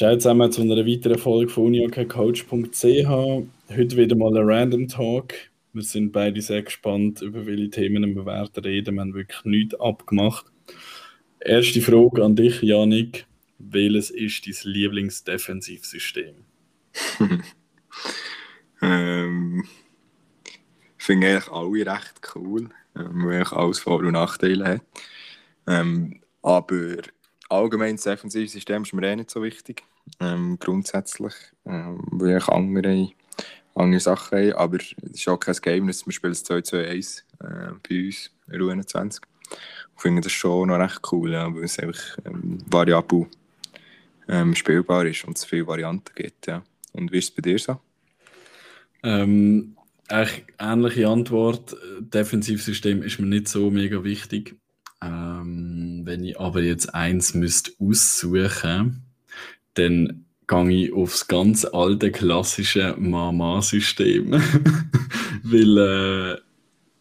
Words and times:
Ciao 0.00 0.16
zusammen 0.16 0.50
zu 0.50 0.62
einer 0.62 0.86
weiteren 0.86 1.18
Folge 1.18 1.52
von 1.52 1.66
uniokcoach.ch. 1.66 2.46
Heute 2.86 3.96
wieder 3.98 4.16
mal 4.16 4.34
ein 4.34 4.48
Random 4.48 4.88
Talk. 4.88 5.34
Wir 5.74 5.82
sind 5.82 6.10
beide 6.10 6.40
sehr 6.40 6.62
gespannt, 6.62 7.20
über 7.20 7.44
welche 7.44 7.68
Themen 7.68 8.14
wir 8.14 8.24
werden 8.24 8.64
reden. 8.64 8.94
Wir 8.94 9.02
haben 9.02 9.12
wirklich 9.12 9.44
nichts 9.44 9.78
abgemacht. 9.78 10.46
Erste 11.38 11.82
Frage 11.82 12.24
an 12.24 12.34
dich, 12.34 12.62
Janik. 12.62 13.26
Welches 13.58 14.08
ist 14.08 14.46
dein 14.46 14.72
Lieblingsdefensivsystem? 14.72 16.34
ähm, 18.80 19.64
finde 20.96 21.26
eigentlich 21.26 21.52
alle 21.52 21.92
recht 21.92 22.20
cool, 22.34 22.70
ähm, 22.96 23.26
weil 23.26 23.42
ich 23.42 23.52
alles 23.52 23.80
Vor- 23.80 23.98
und 23.98 24.12
Nachteile 24.12 24.66
hat. 24.66 24.80
Ähm, 25.66 26.22
aber 26.40 27.02
allgemein 27.50 27.96
das 27.96 28.04
Defensivsystem 28.04 28.84
ist 28.84 28.94
mir 28.94 29.06
eh 29.06 29.16
nicht 29.16 29.28
so 29.28 29.42
wichtig 29.42 29.84
ähm, 30.20 30.58
grundsätzlich, 30.58 31.34
ähm, 31.66 32.00
weil 32.10 32.38
ich 32.38 32.48
andere, 32.48 33.08
andere 33.74 34.00
Sachen 34.00 34.38
habe. 34.38 34.58
Aber 34.58 34.76
es 34.76 34.94
ist 35.12 35.28
auch 35.28 35.38
kein 35.38 35.54
Geheimnis, 35.54 36.06
wir 36.06 36.12
spielen 36.12 36.34
2-2-1 36.34 37.22
äh, 37.40 37.72
bei 37.88 38.06
uns 38.06 38.30
in 38.50 38.60
U21. 38.60 39.20
Ich 39.96 40.02
finde 40.02 40.22
das 40.22 40.32
schon 40.32 40.68
noch 40.68 40.78
recht 40.78 41.00
cool, 41.12 41.32
ja, 41.32 41.52
weil 41.54 41.64
es 41.64 41.78
einfach 41.78 42.18
ähm, 42.24 42.58
variabel 42.66 43.26
ähm, 44.28 44.54
spielbar 44.54 45.06
ist 45.06 45.24
und 45.24 45.36
es 45.36 45.44
viele 45.44 45.66
Varianten 45.66 46.14
gibt. 46.14 46.46
Ja. 46.46 46.62
Und 46.92 47.12
wie 47.12 47.18
ist 47.18 47.30
es 47.30 47.34
bei 47.34 47.42
dir 47.42 47.58
so? 47.58 47.80
Ähm, 49.02 49.76
eigentlich 50.08 50.44
ähnliche 50.58 51.08
Antwort. 51.08 51.76
Defensivsystem 52.00 53.02
ist 53.02 53.18
mir 53.18 53.26
nicht 53.26 53.48
so 53.48 53.70
mega 53.70 54.02
wichtig. 54.04 54.56
Ähm, 55.02 56.02
wenn 56.04 56.24
ich 56.24 56.38
aber 56.38 56.62
jetzt 56.62 56.94
eins 56.94 57.34
müsste 57.34 57.72
aussuchen 57.78 59.09
dann 59.74 60.24
gehe 60.46 60.86
ich 60.86 60.92
aufs 60.92 61.28
ganz 61.28 61.64
alte, 61.64 62.10
klassische 62.10 62.96
Mama-System. 62.98 64.32
Weil, 65.42 65.78
äh, 65.78 66.40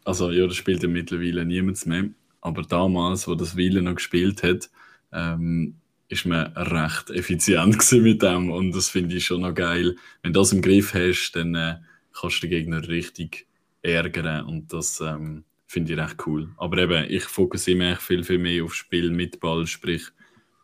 also 0.05 0.31
ja, 0.31 0.45
das 0.47 0.55
spielt 0.55 0.83
ja 0.83 0.89
mittlerweile 0.89 1.45
niemand 1.45 1.85
mehr. 1.85 2.09
Aber 2.41 2.61
damals, 2.61 3.27
wo 3.27 3.35
das 3.35 3.55
Wille 3.55 3.81
noch 3.81 3.95
gespielt 3.95 4.43
hat, 4.43 4.69
ähm, 5.11 5.75
ist 6.09 6.25
man 6.25 6.53
recht 6.55 7.09
effizient 7.11 7.91
mit 7.91 8.21
dem 8.21 8.51
und 8.51 8.71
das 8.75 8.89
finde 8.89 9.15
ich 9.15 9.25
schon 9.25 9.41
noch 9.41 9.53
geil. 9.53 9.95
Wenn 10.21 10.33
du 10.33 10.39
das 10.39 10.51
im 10.51 10.61
Griff 10.61 10.93
hast, 10.93 11.31
dann 11.33 11.55
äh, 11.55 11.75
kannst 12.19 12.37
du 12.37 12.47
den 12.47 12.49
Gegner 12.51 12.87
richtig 12.87 13.47
ärgern 13.81 14.45
und 14.45 14.73
das 14.73 15.01
ähm, 15.01 15.43
finde 15.67 15.93
ich 15.93 15.99
recht 15.99 16.25
cool. 16.25 16.49
Aber 16.57 16.77
eben, 16.79 17.05
ich 17.09 17.23
fokussiere 17.23 17.77
mich 17.77 17.99
viel, 17.99 18.23
viel 18.23 18.39
mehr 18.39 18.63
auf 18.63 18.73
Spiel 18.73 19.11
mit 19.11 19.39
Ball, 19.39 19.67
sprich 19.67 20.07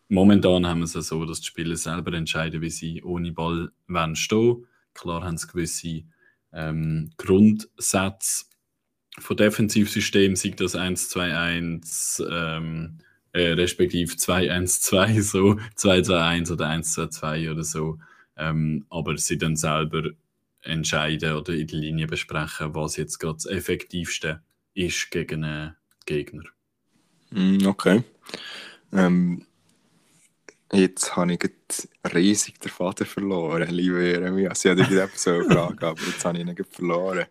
Momentan 0.08 0.68
haben 0.68 0.80
wir 0.80 0.86
es 0.86 0.94
so, 0.94 1.26
dass 1.26 1.42
die 1.42 1.48
Spieler 1.48 1.76
selber 1.76 2.14
entscheiden, 2.14 2.62
wie 2.62 2.70
sie 2.70 3.04
ohne 3.04 3.32
Ball 3.32 3.72
wollen 3.88 4.16
stehen. 4.16 4.66
Klar 4.94 5.24
haben 5.24 5.38
sie 5.38 5.48
gewisse 5.48 6.04
ähm, 6.54 7.12
Grundsätze 7.18 8.46
von 9.20 9.38
Defensivsystemen, 9.38 10.36
sei 10.36 10.50
das 10.50 10.76
1-2-1, 10.76 12.24
ähm, 12.30 13.00
äh, 13.34 13.54
respektive 13.54 14.14
2-1-2, 14.14 15.22
so 15.22 15.60
2-2-1 15.78 16.54
oder 16.54 16.70
1-2-2 16.70 17.52
oder 17.52 17.64
so. 17.64 17.98
Ähm, 18.38 18.86
aber 18.90 19.18
sie 19.18 19.38
dann 19.38 19.56
selber 19.56 20.12
entscheiden 20.62 21.34
oder 21.34 21.54
in 21.54 21.68
der 21.68 21.80
Linie 21.80 22.08
besprechen, 22.08 22.76
was 22.76 22.98
jetzt 22.98 23.20
gerade 23.20 23.36
das 23.36 23.46
Effektivste 23.46 24.42
ist 24.74 25.10
gegen 25.12 25.44
einen 25.44 25.76
Gegner. 26.06 26.44
Mm, 27.32 27.66
okay. 27.66 28.04
Ähm, 28.92 29.46
Jetzt 30.74 31.16
habe 31.16 31.34
ich 31.34 31.40
riesig 32.14 32.60
den 32.60 32.72
Vater 32.72 33.06
verloren, 33.06 33.70
liebe 33.70 34.04
Jeremia. 34.04 34.54
Sie 34.56 34.70
hat 34.70 34.78
irgendetwas 34.78 35.24
so 35.24 35.38
gefragt, 35.38 35.84
aber 35.84 36.02
jetzt 36.02 36.26
habe 36.26 36.38
ich 36.38 36.48
ihn 36.48 36.66
verloren. 36.70 37.26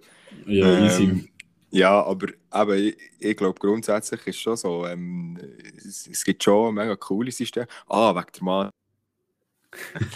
Ja, 0.47 0.87
easy. 0.87 1.05
Ähm, 1.05 1.29
ja, 1.71 2.05
aber 2.05 2.29
eben, 2.29 2.89
ich, 2.89 2.97
ich 3.19 3.37
glaube, 3.37 3.59
grundsätzlich 3.59 4.21
ist 4.29 4.37
es 4.37 4.41
schon 4.41 4.57
so, 4.57 4.87
ähm, 4.87 5.37
es, 5.77 6.07
es, 6.07 6.25
gibt 6.25 6.45
schon 6.45 6.75
mega 6.75 6.95
coole 6.95 7.33
Systeme. 7.33 7.67
Ah, 7.89 8.15
wegen 8.15 8.27
der 8.33 8.45
Mann. 8.45 8.71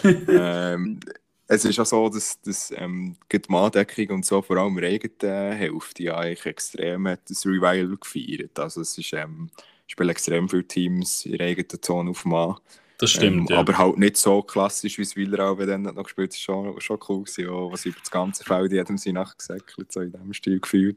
ähm, 0.29 1.01
es 1.49 1.65
ist 1.65 1.81
auch 1.81 1.87
so, 1.87 2.09
dass, 2.11 2.41
dass 2.43 2.73
ähm, 2.77 3.17
die 3.33 3.41
Manndeckung 3.49 4.17
und 4.17 4.25
so, 4.25 4.41
vor 4.41 4.57
allem 4.59 4.79
in 4.79 4.83
der 4.83 4.91
eigenen 4.91 5.57
Hälfte, 5.57 6.03
ja, 6.05 6.19
eigentlich 6.19 6.47
extrem 6.47 7.05
das 7.05 7.45
Revival 7.45 7.97
gefeiert. 7.97 8.57
Also 8.59 8.83
es 8.83 8.97
ist, 8.97 9.13
ähm, 9.15 9.51
spielen 9.89 10.11
extrem 10.11 10.49
viele 10.49 10.69
Teams 10.69 11.27
in 11.27 11.39
der 11.39 11.49
eigenen 11.49 11.83
Zone 11.83 12.11
auf 12.11 12.25
Mann. 12.25 12.57
Das 12.99 13.13
stimmt, 13.13 13.49
ähm, 13.51 13.55
ja. 13.55 13.61
Aber 13.61 13.79
halt 13.79 13.97
nicht 13.97 14.17
so 14.17 14.43
klassisch, 14.43 14.99
wie 14.99 15.03
es 15.03 15.15
Willer 15.15 15.51
auch 15.51 15.57
dann 15.57 15.83
noch 15.83 16.03
gespielt 16.03 16.33
hat, 16.33 16.41
schon, 16.41 16.81
schon 16.81 16.99
cool 17.09 17.23
gewesen, 17.23 17.49
auch, 17.49 17.73
was 17.73 17.87
über 17.87 17.99
das 18.01 18.11
ganze 18.11 18.45
Feld 18.45 18.73
jedem 18.73 18.99
sie 18.99 19.13
nachgesäckelt, 19.13 19.93
so 19.93 20.01
in 20.01 20.11
diesem 20.11 20.35
Stil 20.35 20.61
gefühlt. 20.61 20.97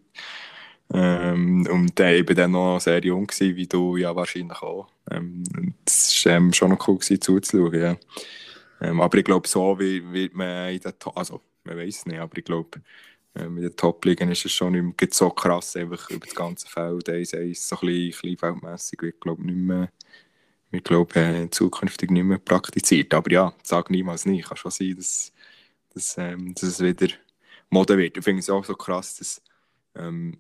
Ähm, 0.93 1.65
und 1.71 1.97
der 1.99 2.17
eben 2.17 2.35
dann 2.35 2.51
noch 2.51 2.79
sehr 2.79 3.03
jung 3.05 3.27
gewesen, 3.27 3.55
wie 3.55 3.67
du 3.67 3.97
ja 3.97 4.15
wahrscheinlich 4.15 4.61
auch. 4.61 4.87
Ähm, 5.11 5.43
das 5.85 6.25
war 6.25 6.33
ähm, 6.33 6.51
schon 6.53 6.71
noch 6.71 6.87
cool 6.87 6.97
gewesen, 6.97 7.21
zuzuschauen, 7.21 7.79
ja. 7.79 7.95
Ähm, 8.81 8.99
aber 8.99 9.19
ich 9.19 9.23
glaube, 9.23 9.47
so 9.47 9.79
wie, 9.79 10.03
wird 10.11 10.33
man 10.33 10.73
in 10.73 10.79
der 10.79 10.97
Top, 10.97 11.15
also 11.15 11.41
man 11.63 11.77
weiß 11.77 11.97
es 11.97 12.05
nicht, 12.07 12.19
aber 12.19 12.35
ich 12.35 12.43
glaube, 12.43 12.81
ähm, 13.35 13.57
in 13.57 13.63
den 13.63 13.75
Top-Ligen 13.75 14.31
ist 14.31 14.43
es 14.43 14.51
schon 14.51 14.73
nicht 14.73 14.99
mehr 14.99 15.09
so 15.11 15.29
krass, 15.29 15.75
einfach 15.75 16.09
über 16.09 16.25
das 16.25 16.35
ganze 16.35 16.67
Feld, 16.67 17.07
1-1, 17.07 17.55
so 17.55 17.75
ein 17.75 18.11
bisschen 18.11 18.37
kleinfeldmässig, 18.37 19.03
ich 19.03 19.19
glaube 19.19 19.45
nicht 19.45 19.55
mehr 19.55 19.89
wir 20.71 20.81
glaube 20.81 21.19
äh, 21.19 21.49
zukünftig 21.49 22.11
nicht 22.11 22.23
mehr 22.23 22.39
praktiziert. 22.39 23.13
Aber 23.13 23.31
ja, 23.31 23.53
sag 23.63 23.89
niemals 23.89 24.25
nie. 24.25 24.41
Kann 24.41 24.57
schon 24.57 24.71
sein, 24.71 24.95
dass, 24.95 25.31
dass, 25.93 26.17
ähm, 26.17 26.53
dass 26.55 26.63
es 26.63 26.79
wieder 26.81 27.07
Mode 27.69 27.97
wird. 27.97 28.17
Ich 28.17 28.23
finde 28.23 28.39
es 28.39 28.49
auch 28.49 28.65
so 28.65 28.75
krass, 28.75 29.17
dass 29.17 29.41
ähm, 29.95 30.37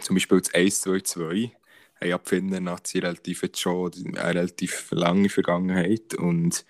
zum 0.00 0.16
Beispiel 0.16 0.40
das 0.40 0.52
1-2-2 0.52 1.52
haben 2.00 2.12
Abfinder 2.12 2.60
Nazi 2.60 2.98
relativ 2.98 3.44
schon 3.54 3.92
eine 3.94 4.34
relativ 4.34 4.88
lange 4.90 5.28
Vergangenheit 5.28 6.14
und 6.14 6.64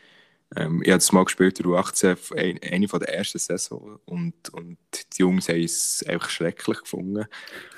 ähm, 0.55 0.83
ich 0.83 0.91
habe 0.91 0.99
es 0.99 1.13
mal 1.13 1.25
gespielt 1.25 1.59
in 1.61 1.67
U18, 1.67 2.71
eine 2.73 2.89
von 2.89 3.01
der 3.01 3.15
ersten 3.15 3.39
Saison 3.39 3.99
und, 4.05 4.51
und 4.51 4.77
die 4.93 5.23
Jungs 5.23 5.49
haben 5.49 5.63
es 5.63 6.05
einfach 6.07 6.29
schrecklich 6.29 6.81
gefunden 6.81 7.25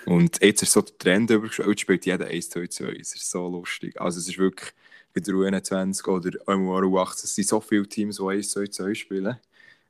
und 0.06 0.42
jetzt 0.42 0.62
ist 0.62 0.72
so 0.72 0.82
der 0.82 0.98
Trend 0.98 1.30
übergeschrieben, 1.30 1.70
jetzt 1.70 1.80
spielt 1.82 2.06
jeder 2.06 2.26
1-2-2, 2.26 3.00
es 3.00 3.14
ist 3.14 3.30
so 3.30 3.48
lustig, 3.48 4.00
also 4.00 4.18
es 4.18 4.28
ist 4.28 4.38
wirklich 4.38 4.72
bei 5.14 5.20
der 5.20 5.34
U21 5.34 6.08
oder 6.08 6.30
einmal 6.46 6.82
U18, 6.82 7.24
es 7.24 7.34
sind 7.34 7.48
so 7.48 7.60
viele 7.60 7.88
Teams, 7.88 8.16
die 8.16 8.22
1 8.24 8.50
2 8.50 8.66
2 8.66 8.94
spielen, 8.94 9.36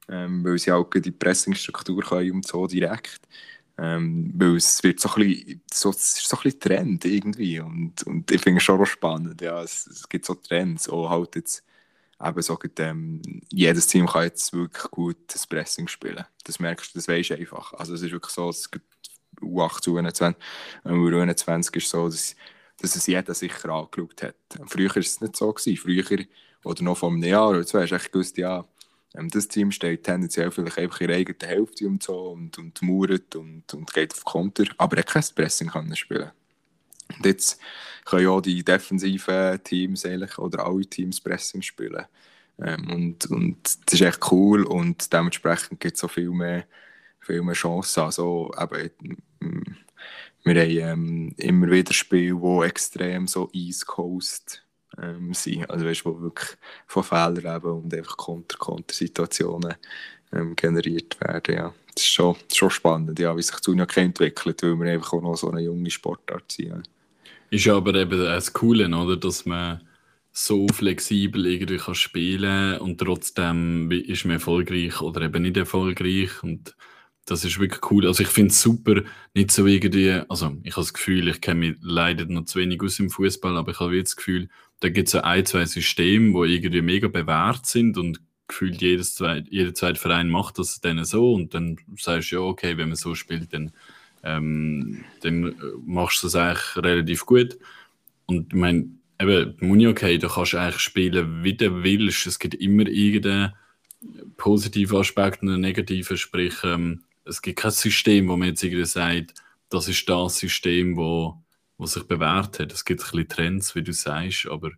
ähm, 0.09 0.45
weil 0.45 0.59
sie 0.59 0.73
auch 0.73 0.89
die 0.91 1.11
Pressingstruktur 1.11 2.03
können 2.03 2.33
und 2.33 2.47
so 2.47 2.67
direkt. 2.67 3.21
Ähm, 3.77 4.33
weil 4.37 4.57
es 4.57 4.83
wird 4.85 5.01
so 5.01 5.09
ein 5.15 5.23
bisschen, 5.27 5.63
so, 5.73 5.93
so 5.93 6.39
ein 6.45 6.61
Trend 6.61 7.05
irgendwie 7.05 7.59
und, 7.59 8.05
und 8.05 8.31
ich 8.31 8.41
finde 8.41 8.59
es 8.59 8.63
schon 8.63 8.87
spannend, 8.87 9.41
ja, 9.41 9.63
es, 9.63 9.89
es 9.89 10.09
gibt 10.09 10.27
so 10.27 10.35
Trends, 10.35 10.89
auch 10.89 11.11
halt 11.11 11.35
jetzt 11.35 11.65
eben 12.25 12.43
so, 12.43 12.57
ähm, 12.79 13.21
jedes 13.51 13.89
Team 13.89 14.07
kann 14.07 14.25
jetzt 14.25 14.53
wirklich 14.53 14.91
gut 14.93 15.17
das 15.27 15.49
Pressing 15.49 15.89
spielen, 15.89 16.25
das 16.45 16.61
merkst 16.61 16.95
du, 16.95 16.99
das 16.99 17.09
weisst 17.09 17.31
du 17.31 17.35
einfach, 17.35 17.73
also 17.73 17.95
es 17.95 18.03
ist 18.03 18.13
wirklich 18.13 18.33
so, 18.33 18.49
es 18.49 18.71
gibt 18.71 18.87
U8 19.41 19.89
U21, 19.89 20.37
U21 20.85 21.77
ist 21.77 21.89
so, 21.91 22.09
dass 22.09 22.37
dass 22.85 22.97
es 22.97 23.07
jeder 23.07 23.35
sicher 23.35 23.71
angeschaut 23.71 24.23
hat. 24.23 24.37
Früher 24.67 24.91
war 24.91 24.97
es 24.99 25.21
nicht 25.21 25.37
so. 25.37 25.53
Gewesen. 25.53 25.77
Früher, 25.77 26.27
oder 26.65 26.83
noch 26.83 26.99
vor 26.99 27.11
einem 27.11 27.23
Jahr 27.23 27.51
oder 27.51 27.67
zwei, 27.67 27.83
hast 27.83 27.91
du 27.91 27.97
echt 27.97 28.13
gewusst, 28.13 28.37
ja, 28.39 28.65
ähm, 29.15 29.29
das 29.29 29.49
Team 29.49 29.71
steht 29.71 30.05
tendenziell 30.05 30.51
vielleicht 30.51 30.79
einfach 30.79 31.01
in 31.01 31.09
der 31.09 31.17
eigenen 31.17 31.41
Hälfte 31.41 31.87
und 31.87 32.03
so 32.03 32.31
und, 32.31 32.59
und 32.59 32.83
mauert 32.83 33.37
und, 33.37 33.73
und 33.73 33.93
geht 33.93 34.13
auf 34.13 34.25
Konter, 34.25 34.65
aber 34.79 34.99
er 34.99 35.03
kann 35.03 35.23
kein 35.23 35.35
Pressing 35.35 35.69
kann 35.69 35.95
spielen. 35.97 36.31
Und 37.17 37.27
jetzt 37.27 37.61
können 38.05 38.25
ja 38.25 38.41
die 38.41 38.65
defensiven 38.65 39.63
Teams 39.63 40.05
eigentlich, 40.07 40.39
oder 40.39 40.67
alle 40.67 40.87
Teams 40.87 41.21
Pressing 41.21 41.63
spielen. 41.63 42.05
Ähm, 42.59 42.91
und, 42.91 43.27
und 43.31 43.59
das 43.87 43.95
ist 43.95 44.01
echt 44.01 44.33
cool 44.33 44.65
und 44.65 45.13
dementsprechend 45.13 45.81
gibt 45.81 45.95
es 45.95 46.01
so 46.01 46.09
viel 46.09 46.31
mehr, 46.31 46.65
viel 47.21 47.43
mehr 47.43 47.55
Chancen. 47.55 48.05
Also 48.05 48.53
eben, 48.59 49.17
wir 50.45 50.61
haben 50.61 50.79
ähm, 50.79 51.35
immer 51.39 51.71
wieder 51.71 51.93
Spiele, 51.93 52.39
die 52.39 52.67
extrem 52.67 53.27
so 53.27 53.49
East 53.53 53.87
Coast 53.87 54.63
ähm, 55.01 55.33
sind. 55.33 55.69
Also 55.71 55.87
weißt, 55.87 56.05
wo 56.05 56.21
wirklich 56.21 56.51
von 56.87 57.03
Fehlern 57.03 57.57
eben 57.57 57.83
und 57.83 57.95
einfach 57.95 58.17
Konter-Konter-Situationen 58.17 59.75
ähm, 60.33 60.55
generiert 60.55 61.19
werden. 61.21 61.57
Ja. 61.57 61.75
Das 61.95 62.05
ist 62.05 62.11
schon, 62.11 62.37
schon 62.53 62.71
spannend, 62.71 63.19
ja, 63.19 63.37
wie 63.37 63.43
sich 63.43 63.59
die 63.61 63.71
Uni 63.71 63.85
entwickelt, 63.95 64.63
weil 64.63 64.81
wir 64.81 64.93
einfach 64.93 65.15
auch 65.15 65.23
noch 65.23 65.37
so 65.37 65.51
eine 65.51 65.63
junge 65.63 65.91
Sportart 65.91 66.53
sind. 66.53 66.69
Ja. 66.69 66.83
Ist 67.51 67.69
aber 67.69 67.95
eben 67.95 68.19
das 68.19 68.53
Coole, 68.53 68.89
oder? 68.89 69.17
dass 69.17 69.47
man 69.47 69.81
so 70.33 70.67
flexibel 70.67 71.47
irgendwie 71.47 71.77
kann 71.77 71.95
spielen 71.95 72.79
und 72.79 72.99
trotzdem 72.99 73.91
ist 73.93 74.25
man 74.25 74.35
erfolgreich 74.35 75.01
oder 75.01 75.23
eben 75.23 75.43
nicht 75.43 75.57
erfolgreich 75.57 76.43
und 76.43 76.75
das 77.27 77.45
ist 77.45 77.59
wirklich 77.59 77.91
cool. 77.91 78.07
Also 78.07 78.23
ich 78.23 78.29
finde 78.29 78.51
es 78.51 78.61
super, 78.61 79.03
nicht 79.35 79.51
so 79.51 79.67
irgendwie, 79.67 80.11
also 80.29 80.57
ich 80.63 80.73
habe 80.73 80.83
das 80.83 80.93
Gefühl, 80.93 81.29
ich 81.29 81.41
kenne 81.41 81.61
mich 81.61 81.77
leider 81.81 82.27
noch 82.27 82.45
zu 82.45 82.59
wenig 82.59 82.83
aus 82.83 82.99
im 82.99 83.11
Fußball, 83.11 83.57
aber 83.57 83.73
ich 83.73 83.81
habe 83.81 84.01
das 84.01 84.17
Gefühl, 84.17 84.49
da 84.81 84.89
gibt 84.91 85.09
es 85.09 85.13
so 85.13 85.23
ein, 85.23 85.47
zwei 85.47 85.65
Systeme, 85.65 86.47
die 86.47 86.55
irgendwie 86.55 86.83
mega 86.83 87.09
bewährt 87.09 87.67
sind 87.67 87.97
und 87.97 88.21
gefühlt 88.47 88.83
jedes 88.83 89.15
zweit, 89.15 89.47
jeder 89.49 89.73
zweite 89.73 89.99
Verein 89.99 90.29
macht 90.29 90.59
das 90.59 90.81
dann 90.81 91.03
so 91.05 91.33
und 91.33 91.55
dann 91.55 91.79
sagst 91.99 92.31
du 92.31 92.37
ja, 92.37 92.43
okay, 92.43 92.77
wenn 92.77 92.89
man 92.89 92.97
so 92.97 93.15
spielt, 93.15 93.55
dann, 93.55 93.73
ähm, 94.23 95.05
dann 95.23 95.55
machst 95.87 96.23
du 96.23 96.27
das 96.27 96.37
eigentlich 96.37 96.77
relativ 96.77 97.25
gut. 97.25 97.59
Und 98.27 98.53
ich 98.53 98.59
meine, 98.59 98.91
eben, 99.21 99.57
Muni 99.61 99.87
okay, 99.87 100.19
da 100.19 100.29
kannst 100.29 100.53
du 100.53 100.59
eigentlich 100.59 100.81
spielen, 100.81 101.43
wie 101.43 101.57
du 101.57 101.83
willst. 101.83 102.27
Es 102.27 102.39
gibt 102.39 102.55
immer 102.55 102.87
irgendeinen 102.87 103.55
positiven 104.37 104.99
Aspekt 104.99 105.43
und 105.43 105.49
einen 105.49 105.63
negativen, 105.63 106.19
sprich, 106.19 106.55
ähm, 106.65 107.03
es 107.25 107.43
gibt 107.43 107.61
kein 107.61 107.71
System, 107.71 108.29
wo 108.29 108.37
man 108.37 108.49
jetzt 108.49 108.63
irgendwie 108.63 108.85
sagt, 108.85 109.35
das 109.71 109.89
ist 109.89 110.09
das 110.09 110.39
System, 110.39 110.97
wo, 110.97 111.43
wo 111.79 111.87
sich 111.87 112.05
bewährt 112.05 112.59
hat. 112.61 112.73
Es 112.73 112.85
gibt 112.85 113.01
ein 113.01 113.05
bisschen 113.05 113.29
Trends, 113.29 113.75
wie 113.75 113.83
du 113.83 113.93
sagst, 113.93 114.47
aber 114.47 114.71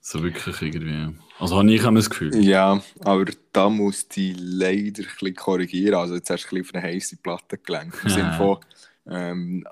so 0.00 0.22
wirklich 0.22 0.60
irgendwie. 0.60 1.16
Also 1.38 1.56
habe 1.56 1.72
ich 1.72 1.84
auch 1.84 1.94
das 1.94 2.10
Gefühl. 2.10 2.44
Ja, 2.44 2.82
aber 3.00 3.24
da 3.52 3.70
muss 3.70 4.06
ich 4.14 4.36
leider 4.38 5.02
ein 5.02 5.08
bisschen 5.08 5.34
korrigieren. 5.34 5.94
Also 5.94 6.14
jetzt 6.14 6.28
hast 6.30 6.44
du 6.44 6.56
ein 6.56 6.62
bisschen 6.62 6.76
auf 6.76 6.84
eine 6.84 6.94
heiße 6.94 7.16
Platte 7.16 7.58
gelenkt. 7.58 7.96
Im 8.04 8.10
Sinne 8.10 8.34
von 8.34 8.58
ähm, 9.06 9.66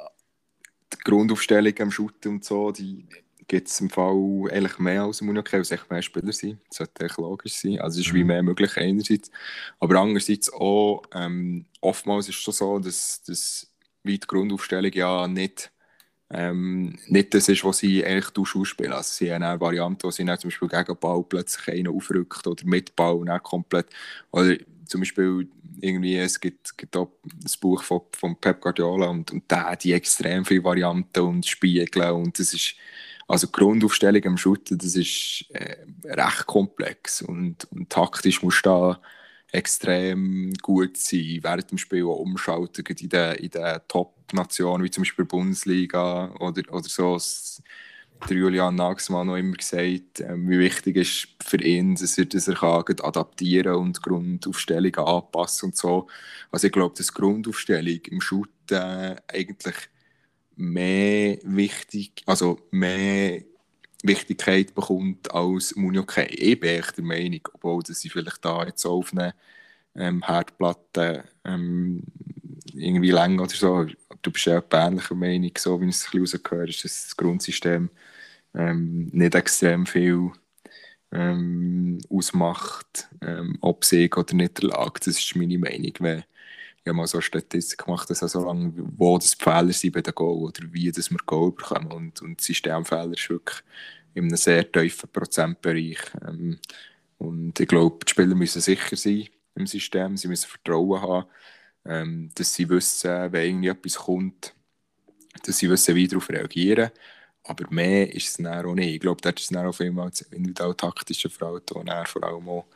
die 0.93 0.99
Grundaufstellung 1.05 1.75
am 1.81 1.91
Shooten 1.91 2.33
und 2.33 2.45
so, 2.45 2.73
die 2.73 3.07
gibt 3.49 3.69
es 3.69 3.81
im 3.81 3.91
Fall 3.91 4.51
eigentlich 4.51 4.79
mehr 4.79 5.03
als 5.03 5.21
im 5.21 5.29
Unihockey, 5.29 5.53
weil 5.55 5.61
es 5.61 5.91
mehr 5.91 6.03
Spieler 6.03 6.33
sind. 6.33 6.59
Das 6.69 6.79
sollte 6.79 7.05
echt 7.05 7.19
logisch 7.19 7.55
sein. 7.55 7.81
Also 7.81 8.01
es 8.01 8.07
ist 8.07 8.13
mhm. 8.13 8.19
wie 8.19 8.25
mehr 8.25 8.43
möglich 8.43 8.77
einerseits. 8.77 9.31
Aber 9.81 10.01
andererseits 10.01 10.53
auch, 10.53 11.03
ähm, 11.15 11.67
oftmals 11.81 12.29
ist 12.29 12.37
es 12.37 12.43
schon 12.43 12.55
so, 12.55 12.79
dass, 12.79 13.23
dass 13.23 13.71
wie 14.03 14.19
die 14.19 14.27
Grundaufstellung 14.27 14.93
ja 14.93 15.27
nicht 15.29 15.71
ähm, 16.35 16.99
nicht 17.09 17.35
das 17.35 17.49
ist, 17.49 17.63
was 17.65 17.79
sie 17.79 18.05
eigentlich 18.05 18.57
ausspielen. 18.57 18.93
Also 18.93 19.13
sie 19.13 19.33
haben 19.33 19.43
eine 19.43 19.61
Variante, 19.61 20.07
wo 20.07 20.11
sie 20.11 20.25
dann 20.25 20.39
zum 20.39 20.49
Beispiel 20.49 20.69
gegen 20.69 20.97
Ball 20.99 21.23
plötzlich 21.29 21.69
einen 21.69 21.95
aufrückt 21.95 22.47
oder 22.47 22.65
mit 22.65 22.97
Ball 22.97 23.23
dann 23.27 23.43
komplett. 23.43 23.89
Oder 24.31 24.57
zum 24.87 25.03
Beispiel 25.03 25.49
irgendwie, 25.81 26.17
es 26.17 26.41
gibt, 26.41 26.77
gibt 26.79 26.97
auch 26.97 27.11
das 27.43 27.57
Buch 27.57 27.83
von, 27.83 28.03
von 28.13 28.37
Pep 28.37 28.61
Guardiola 28.61 29.09
und, 29.09 29.31
und 29.31 29.51
der 29.51 29.71
hat 29.71 29.85
die 29.85 29.93
extrem 29.93 30.45
viele 30.45 30.65
Varianten 30.65 31.21
und 31.21 31.47
Spiegel 31.47 32.11
und 32.11 32.39
das 32.39 32.55
ist 32.55 32.77
also 33.29 33.47
die 33.47 33.53
Grundaufstellung 33.53 34.25
am 34.27 34.37
Shooten, 34.37 34.79
das 34.79 34.97
ist 34.97 35.47
äh, 35.51 35.77
recht 36.05 36.47
komplex 36.47 37.23
und, 37.23 37.65
und 37.73 37.91
taktisch 37.91 38.43
musst 38.43 38.65
du 38.67 38.71
da 38.71 39.01
extrem 39.53 40.55
gut 40.63 40.97
sein, 40.97 41.39
während 41.43 41.71
dem 41.71 41.79
Spiel 41.79 42.05
auch 42.05 42.17
umschalten 42.17 42.85
in 42.87 43.09
den, 43.09 43.35
in 43.35 43.51
den 43.51 43.81
Top-Nationen, 43.87 44.85
wie 44.85 44.91
zum 44.91 45.03
Beispiel 45.03 45.27
Bundesliga 45.27 46.35
oder, 46.41 46.63
oder 46.73 46.89
so. 46.89 47.19
Der 48.29 48.37
Julian 48.37 48.77
Nagelsmann 48.77 49.27
noch 49.27 49.37
immer 49.37 49.57
gesagt, 49.57 50.21
äh, 50.21 50.37
wie 50.37 50.59
wichtig 50.59 50.97
ist 50.97 51.29
für 51.45 51.61
ihn, 51.61 51.97
dass 51.97 52.17
er, 52.17 52.27
dass 52.27 52.49
er 52.49 52.55
kann 52.55 53.01
adaptieren 53.03 53.75
und 53.75 54.01
Grundaufstellungen 54.01 54.99
anpassen 54.99 55.71
und 55.71 55.77
so. 55.77 56.09
Also 56.51 56.69
ich 56.69 56.73
glaube, 56.73 56.95
dass 56.97 57.13
Grundaufstellung 57.13 58.01
im 58.11 58.21
Shooten 58.21 59.19
eigentlich 59.27 59.75
mehr 60.57 61.39
wichtig, 61.43 62.23
also 62.27 62.61
mehr 62.71 63.43
Wichtigkeit 64.03 64.75
bekommt 64.75 65.33
als 65.33 65.77
Munioke. 65.77 66.25
Ich 66.27 66.59
bin 66.61 66.71
echt 66.71 66.97
der 66.97 67.05
Meinung, 67.05 67.41
obwohl 67.53 67.83
dass 67.83 68.01
sie 68.01 68.11
vielleicht 68.11 68.45
da 68.45 68.65
jetzt 68.65 68.85
auf 68.85 69.13
eine 69.13 69.35
ähm, 69.95 70.27
Herdplatte 70.27 71.25
ähm, 71.45 72.03
irgendwie 72.73 73.11
länger 73.11 73.43
oder 73.43 73.55
so, 73.55 73.87
du 74.23 74.31
bist 74.31 74.47
ja 74.47 74.63
ähnlicher 74.73 75.15
Meinung, 75.15 75.53
so 75.57 75.81
wie 75.81 75.89
ich 75.89 75.97
es 75.97 76.15
rausgehört 76.15 76.71
ist 76.71 76.85
das 76.85 77.17
Grundsystem 77.17 77.91
ähm, 78.55 79.09
nicht 79.13 79.35
extrem 79.35 79.87
viel 79.87 80.31
ähm, 81.11 81.99
ausmacht, 82.09 83.09
ähm, 83.21 83.59
ob 83.61 83.85
Sieg 83.85 84.17
oder 84.17 84.35
nicht 84.35 84.63
der 84.63 84.71
Lage. 84.71 85.01
Das 85.05 85.19
ist 85.19 85.37
meine 85.37 85.59
Meinung. 85.59 85.93
Wenn, 86.01 86.25
ich 86.85 86.89
habe 86.89 86.97
mal 86.97 87.07
so 87.07 87.19
eine 87.19 87.23
Statistik 87.23 87.85
gemacht, 87.85 88.11
dass 88.11 88.19
so 88.19 88.45
lange, 88.45 88.73
wo 88.97 89.17
das 89.17 89.35
Fehler 89.35 89.73
sind 89.73 89.93
bei 89.93 90.03
den 90.03 90.15
Goal 90.15 90.43
oder 90.49 90.63
wie 90.73 90.91
dass 90.91 91.11
wir 91.11 91.19
Goal 91.25 91.53
bekommen. 91.53 91.93
Und, 91.93 92.23
und 92.23 92.41
Systemfehler 92.41 93.13
ist 93.13 93.31
wirklich 93.31 93.59
in 94.15 94.25
einem 94.25 94.37
sehr 94.37 94.71
tiefen 94.71 95.09
Prozentbereich. 95.11 95.99
Ähm, 96.27 96.59
und 97.19 97.61
ich 97.61 97.69
glaube, 97.69 98.05
die 98.05 98.11
Spieler 98.11 98.35
müssen 98.35 98.61
sicher 98.61 98.97
sein 98.97 99.29
im 99.55 99.67
System, 99.67 100.17
sie 100.17 100.27
müssen 100.27 100.49
Vertrauen 100.49 101.01
haben, 101.01 101.29
ähm, 101.85 102.31
dass 102.35 102.53
sie 102.53 102.69
wissen, 102.69 103.33
wenn 103.33 103.47
irgendwie 103.47 103.69
etwas 103.69 103.95
kommt, 103.97 104.55
dass 105.45 105.59
sie 105.59 105.71
wissen, 105.71 105.95
wie 105.95 106.09
darauf 106.09 106.29
reagieren. 106.31 106.91
Aber 107.45 107.65
mehr 107.71 108.13
ist 108.13 108.29
es 108.29 108.37
dann 108.39 108.67
auch 108.67 108.75
nicht. 108.75 108.95
Ich 108.95 109.01
glaube, 109.01 109.21
das 109.21 109.35
ist 109.43 109.55
dann 109.55 109.67
auch 109.67 109.73
vielmals 109.73 110.23
individuell 110.23 110.75
taktische 110.75 111.31
Verhalten, 111.31 111.87
das 111.87 112.11
vor 112.11 112.25
allem 112.25 112.49
auch, 112.49 112.67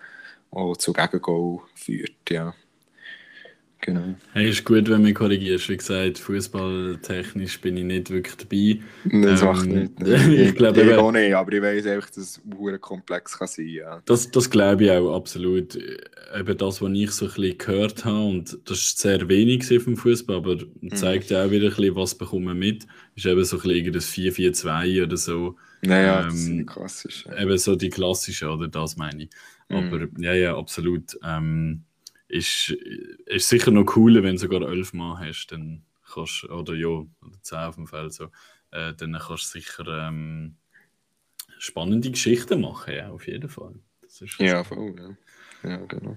auch 0.50 0.76
zu 0.76 0.92
Gegengol 0.92 1.62
führt. 1.74 2.30
Ja. 2.30 2.54
Genau. 3.80 4.14
Hey, 4.32 4.48
ist 4.48 4.64
gut, 4.64 4.88
wenn 4.88 5.02
du 5.02 5.08
mich 5.08 5.14
korrigierst. 5.14 5.68
Wie 5.68 5.76
gesagt, 5.76 6.18
fußballtechnisch 6.18 7.60
bin 7.60 7.76
ich 7.76 7.84
nicht 7.84 8.10
wirklich 8.10 8.36
dabei. 8.36 8.80
Das 9.22 9.42
ähm, 9.42 9.46
macht 9.46 9.66
nicht. 9.66 9.92
ich, 10.28 10.54
glaube, 10.54 10.80
ich 10.82 10.94
auch 10.94 11.12
nicht, 11.12 11.34
aber 11.34 11.52
ich 11.52 11.62
weiß 11.62 11.86
einfach, 11.86 12.08
dass 12.08 12.16
es 12.16 12.40
komplex 12.80 13.38
kann 13.38 13.48
sein 13.48 13.68
ja. 13.68 14.02
Das, 14.06 14.30
das 14.30 14.50
glaube 14.50 14.84
ich 14.84 14.90
auch 14.90 15.14
absolut. 15.14 15.76
Eben 15.76 16.58
das, 16.58 16.82
was 16.82 16.90
ich 16.92 17.10
so 17.10 17.26
ein 17.26 17.32
bisschen 17.34 17.58
gehört 17.58 18.04
habe, 18.04 18.24
und 18.24 18.58
das 18.64 18.78
ist 18.78 18.98
sehr 18.98 19.28
wenig 19.28 19.66
vom 19.82 19.96
Fußball, 19.96 20.36
aber 20.36 20.56
mhm. 20.80 20.94
zeigt 20.94 21.30
ja 21.30 21.44
auch 21.44 21.50
wieder 21.50 21.68
ein 21.68 21.76
bisschen, 21.76 21.96
was 21.96 22.14
bekommen 22.16 22.46
wir 22.46 22.54
mit. 22.54 22.86
Ist 23.14 23.26
eben 23.26 23.44
so 23.44 23.56
ein 23.56 23.62
bisschen 23.62 23.92
das 23.92 24.08
4-4-2 24.08 25.04
oder 25.04 25.16
so. 25.16 25.56
Naja, 25.82 26.20
ähm, 26.20 26.24
das 26.24 26.34
ist 26.34 26.48
ähm, 26.48 26.66
klassisch. 26.66 27.24
Ja. 27.26 27.42
Eben 27.42 27.58
so 27.58 27.76
die 27.76 27.90
klassische, 27.90 28.48
oder 28.48 28.68
das 28.68 28.96
meine 28.96 29.24
ich. 29.24 29.30
Mhm. 29.68 29.76
Aber 29.76 30.08
ja, 30.18 30.32
ja, 30.32 30.56
absolut. 30.56 31.18
Ähm, 31.22 31.84
ist, 32.36 32.70
ist 33.26 33.48
sicher 33.48 33.70
noch 33.70 33.84
cooler, 33.84 34.22
wenn 34.22 34.36
du 34.36 34.38
sogar 34.38 34.62
elf 34.68 34.92
Mann 34.92 35.18
hast, 35.18 35.48
dann 35.48 35.84
kannst 36.12 36.44
oder 36.44 36.74
ja, 36.74 36.88
oder 36.88 37.42
zehn 37.42 37.58
auf 37.58 37.76
dem 37.76 37.86
Feld 37.86 38.12
so, 38.12 38.24
äh, 38.70 38.94
dann 38.94 39.12
kannst 39.12 39.54
du 39.54 39.58
sicher 39.58 39.86
ähm, 40.08 40.56
spannende 41.58 42.10
Geschichten 42.10 42.60
machen, 42.60 42.94
ja, 42.94 43.10
auf 43.10 43.26
jeden 43.26 43.48
Fall. 43.48 43.74
Ja, 44.38 44.64
voll, 44.64 44.94
ja. 44.98 45.70
Ja, 45.70 45.76
genau. 45.86 46.16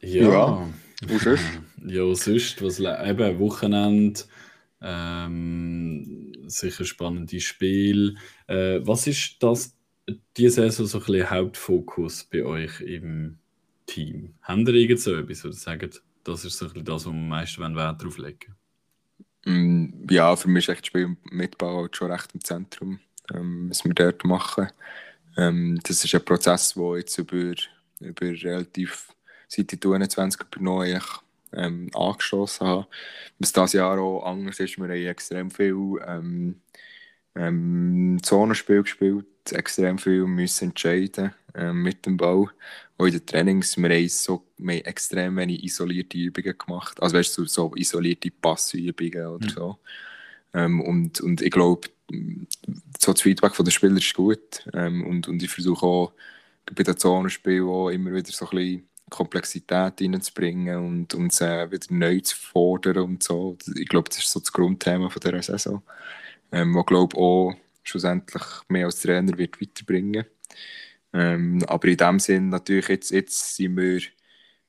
Ja. 0.00 0.22
ja. 0.22 0.70
Und 1.08 1.20
sonst? 1.20 1.44
Ja, 1.86 2.14
sonst, 2.14 2.62
was 2.62 2.78
eben 2.78 3.38
Wochenende, 3.38 4.20
ähm, 4.82 6.32
sicher 6.46 6.84
spannende 6.84 7.40
Spiel. 7.40 8.16
Äh, 8.46 8.80
was 8.82 9.06
ist 9.06 9.42
das, 9.42 9.74
diese 10.36 10.70
Saison 10.70 10.86
so 10.86 10.98
ein 10.98 11.04
bisschen 11.04 11.30
Hauptfokus 11.30 12.24
bei 12.24 12.44
euch 12.44 12.80
im 12.82 13.38
Team? 13.90 14.34
Haben 14.42 14.66
ihr 14.66 14.74
irgend 14.74 15.00
so 15.00 15.14
etwas, 15.14 15.44
wo 15.44 15.48
ihr 15.48 15.54
sagt, 15.54 16.02
das 16.24 16.44
ist 16.44 16.58
so 16.58 16.66
ein 16.66 16.72
bisschen 16.72 16.84
das, 16.84 17.06
wo 17.06 17.10
wir 17.10 17.16
am 17.16 17.28
meisten 17.28 17.76
Wert 17.76 18.02
drauf 18.02 18.18
legen 18.18 18.54
mm, 19.44 20.06
Ja, 20.10 20.36
für 20.36 20.48
mich 20.48 20.68
ist 20.68 20.74
echt 20.74 20.82
das 20.82 20.86
Spiel 20.86 21.16
Mitbau 21.30 21.82
halt 21.82 21.96
schon 21.96 22.12
recht 22.12 22.30
im 22.34 22.44
Zentrum, 22.44 23.00
ähm, 23.34 23.70
was 23.70 23.84
wir 23.84 23.94
dort 23.94 24.24
machen. 24.24 24.68
Ähm, 25.36 25.80
das 25.82 26.04
ist 26.04 26.14
ein 26.14 26.24
Prozess, 26.24 26.74
der 26.74 26.98
jetzt 26.98 27.18
über, 27.18 27.54
über 28.00 28.26
relativ 28.26 29.08
seit 29.48 29.72
ich 29.72 29.84
21 29.84 30.40
übernommen 30.40 31.02
ähm, 31.52 31.90
angestoßen 31.94 32.66
habe. 32.66 32.86
Was 33.38 33.52
dieses 33.52 33.72
Jahr 33.72 33.98
auch 33.98 34.24
anders 34.24 34.60
ist, 34.60 34.78
wir 34.78 34.84
haben 34.84 34.92
extrem 34.92 35.50
viel 35.50 35.98
ähm, 36.06 36.60
ähm, 37.34 38.18
Zonenspiel 38.22 38.82
gespielt, 38.82 39.26
extrem 39.52 39.98
viel 39.98 40.26
müssen 40.26 40.70
entscheiden 40.70 41.32
ähm, 41.54 41.82
mit 41.82 42.06
dem 42.06 42.16
Ball. 42.16 42.46
Auch 42.98 43.06
in 43.06 43.12
den 43.12 43.26
Trainings, 43.26 43.76
wir 43.76 43.88
haben, 43.88 44.08
so, 44.08 44.46
wir 44.58 44.76
haben 44.76 44.84
extrem 44.84 45.36
wenig 45.36 45.64
isolierte 45.64 46.18
Übungen 46.18 46.58
gemacht. 46.58 47.02
Also 47.02 47.16
weißt 47.16 47.38
du, 47.38 47.46
so 47.46 47.72
isolierte 47.74 48.30
Passübungen 48.30 49.26
oder 49.26 49.46
mhm. 49.46 49.50
so. 49.50 49.78
Ähm, 50.52 50.80
und, 50.80 51.20
und 51.20 51.40
ich 51.40 51.50
glaube, 51.50 51.88
so 52.98 53.12
das 53.12 53.22
Feedback 53.22 53.54
von 53.54 53.64
den 53.64 53.72
Spielern 53.72 53.96
ist 53.96 54.14
gut. 54.14 54.66
Ähm, 54.74 55.06
und, 55.06 55.28
und 55.28 55.42
ich 55.42 55.50
versuche 55.50 55.86
auch 55.86 56.12
bei 56.74 56.82
den 56.82 56.96
Zonenspielen 56.96 57.68
auch 57.68 57.88
immer 57.88 58.12
wieder 58.12 58.30
so 58.30 58.46
ein 58.46 58.50
bisschen 58.50 58.88
Komplexität 59.08 60.00
reinzubringen 60.00 60.76
und, 60.76 61.14
und 61.14 61.32
sie 61.32 61.44
wieder 61.44 61.86
neu 61.90 62.20
zu 62.20 62.36
fordern 62.36 62.98
und 62.98 63.22
so. 63.22 63.56
Ich 63.74 63.88
glaube, 63.88 64.08
das 64.08 64.18
ist 64.18 64.30
so 64.30 64.40
das 64.40 64.52
Grundthema 64.52 65.08
von 65.08 65.20
dieser 65.20 65.42
Saison 65.42 65.82
ähm, 66.52 66.74
wo 66.74 66.82
glaube 66.84 67.16
auch 67.16 67.54
schlussendlich 67.82 68.42
mehr 68.68 68.86
als 68.86 69.00
Trainer 69.00 69.36
wird 69.38 69.60
weiterbringen 69.60 70.26
Ähm, 71.12 71.62
aber 71.66 71.88
in 71.88 71.96
dem 71.96 72.18
Sinn 72.20 72.48
natürlich, 72.50 72.88
jetzt, 72.88 73.10
jetzt 73.10 73.56
sind 73.56 73.76
wir 73.76 74.00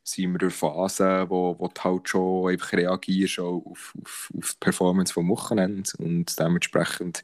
sind 0.03 0.33
wir 0.33 0.41
in 0.41 0.49
Phase, 0.49 1.25
wo, 1.29 1.55
wo 1.59 1.67
du 1.67 1.83
halt 1.83 2.09
schon 2.09 2.49
einfach 2.49 2.73
reagierst 2.73 3.39
auf, 3.39 3.95
auf, 4.01 4.31
auf 4.37 4.53
die 4.53 4.57
Performance 4.59 5.13
vom 5.13 5.29
Wochenende 5.29 5.89
und 5.99 6.39
dementsprechend 6.39 7.23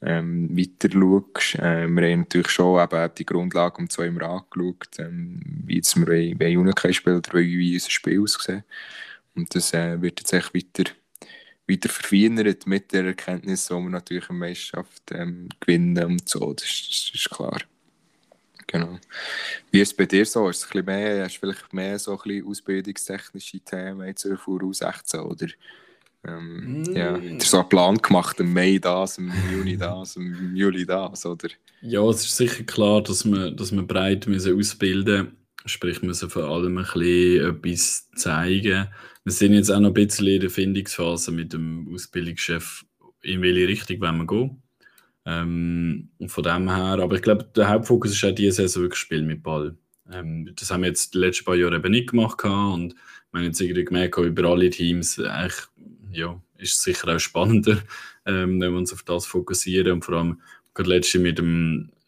ähm, 0.00 0.56
weiter 0.56 0.90
schaust. 0.92 1.54
Äh, 1.56 1.88
wir 1.88 2.10
haben 2.10 2.20
natürlich 2.20 2.50
schon 2.50 2.82
eben 2.82 3.14
die 3.16 3.26
Grundlage 3.26 3.78
um 3.78 3.90
zwei 3.90 4.10
Mal 4.10 4.24
angeschaut, 4.24 4.98
ähm, 4.98 5.40
wie 5.64 5.76
jetzt 5.76 5.96
wir 5.96 6.36
bei 6.36 6.56
Unikai 6.56 6.92
spielen 6.92 7.16
oder 7.18 7.34
wie 7.34 7.74
unser 7.74 7.90
Spiel 7.90 8.22
aussehen. 8.22 8.64
Und 9.34 9.54
das 9.54 9.72
äh, 9.74 10.00
wird 10.00 10.20
jetzt 10.20 10.32
echt 10.32 10.54
weiter, 10.54 10.92
weiter 11.72 11.88
verfeinert 11.88 12.66
mit 12.66 12.92
der 12.92 13.04
Erkenntnis, 13.04 13.70
wo 13.70 13.80
wir 13.80 13.90
natürlich 13.90 14.28
eine 14.30 14.38
Meisterschaft 14.38 15.02
ähm, 15.12 15.48
gewinnen 15.60 16.04
und 16.04 16.28
so, 16.28 16.52
das, 16.52 16.64
das 16.64 17.10
ist 17.14 17.30
klar. 17.30 17.58
Genau. 18.66 18.98
Wie 19.70 19.80
ist 19.80 19.90
es 19.90 19.96
bei 19.96 20.06
dir 20.06 20.24
so? 20.24 20.48
Ist 20.48 20.64
es 20.64 20.74
ein 20.74 20.84
mehr, 20.84 21.24
hast 21.24 21.36
du 21.36 21.40
vielleicht 21.40 21.72
mehr 21.72 21.98
so 21.98 22.12
ein 22.12 22.18
bisschen 22.24 22.46
ausbildungstechnische 22.46 23.60
Themen 23.60 24.06
jetzt 24.06 24.22
für 24.22 24.36
U16 24.36 25.18
oder 25.20 25.46
ähm, 26.24 26.82
mm. 26.82 26.96
ja, 26.96 27.14
hast 27.14 27.42
du 27.42 27.46
so 27.46 27.58
einen 27.58 27.68
Plan 27.68 27.96
gemacht, 27.98 28.38
im 28.40 28.52
Mai 28.52 28.78
das, 28.78 29.18
im 29.18 29.32
Juni 29.50 29.76
das, 29.76 30.16
im 30.16 30.54
Juli 30.54 30.86
das, 30.86 31.26
oder? 31.26 31.48
Ja, 31.80 32.02
es 32.08 32.24
ist 32.24 32.36
sicher 32.36 32.62
klar, 32.64 33.02
dass 33.02 33.24
wir, 33.24 33.50
dass 33.50 33.72
wir 33.72 33.82
breit 33.82 34.26
müssen 34.26 34.56
ausbilden 34.56 35.24
müssen. 35.24 35.41
Sprich, 35.64 36.02
müssen 36.02 36.30
vor 36.30 36.44
allem 36.44 36.78
ein 36.78 36.84
bisschen 36.84 37.56
etwas 37.56 38.10
zeigen. 38.16 38.88
Wir 39.24 39.32
sind 39.32 39.52
jetzt 39.52 39.70
auch 39.70 39.80
noch 39.80 39.90
ein 39.90 39.94
bisschen 39.94 40.26
in 40.26 40.40
der 40.40 40.50
Findungsphase 40.50 41.30
mit 41.30 41.52
dem 41.52 41.88
Ausbildungschef, 41.92 42.84
in 43.22 43.42
welche 43.42 43.68
Richtung 43.68 44.00
wollen 44.00 44.18
wir 44.18 44.26
gehen. 44.26 44.62
Ähm, 45.24 46.10
von 46.26 46.42
dem 46.42 46.68
her, 46.68 46.98
aber 46.98 47.14
ich 47.14 47.22
glaube, 47.22 47.44
der 47.54 47.68
Hauptfokus 47.68 48.10
ist 48.10 48.24
auch 48.24 48.34
diese 48.34 48.52
Saison 48.52 48.82
wirklich 48.82 48.98
Spiel 48.98 49.22
mit 49.22 49.42
Ball. 49.44 49.76
Ähm, 50.10 50.50
das 50.56 50.70
haben 50.72 50.82
wir 50.82 50.88
jetzt 50.88 51.14
die 51.14 51.18
letzten 51.18 51.44
paar 51.44 51.54
Jahre 51.54 51.76
eben 51.76 51.92
nicht 51.92 52.10
gemacht 52.10 52.42
und 52.44 52.94
wir 53.30 53.38
haben 53.38 53.46
jetzt 53.46 53.60
irgendwie 53.60 53.84
gemerkt, 53.84 54.18
über 54.18 54.48
alle 54.48 54.68
Teams, 54.68 55.20
eigentlich, 55.20 55.62
ja, 56.10 56.42
ist 56.58 56.74
es 56.74 56.82
sicher 56.82 57.14
auch 57.14 57.20
spannender, 57.20 57.78
ähm, 58.26 58.60
wenn 58.60 58.72
wir 58.72 58.78
uns 58.78 58.92
auf 58.92 59.04
das 59.04 59.26
fokussieren 59.26 59.92
und 59.92 60.04
vor 60.04 60.16
allem 60.16 60.40
gerade 60.74 60.90
letztes 60.90 61.20
mit 61.20 61.38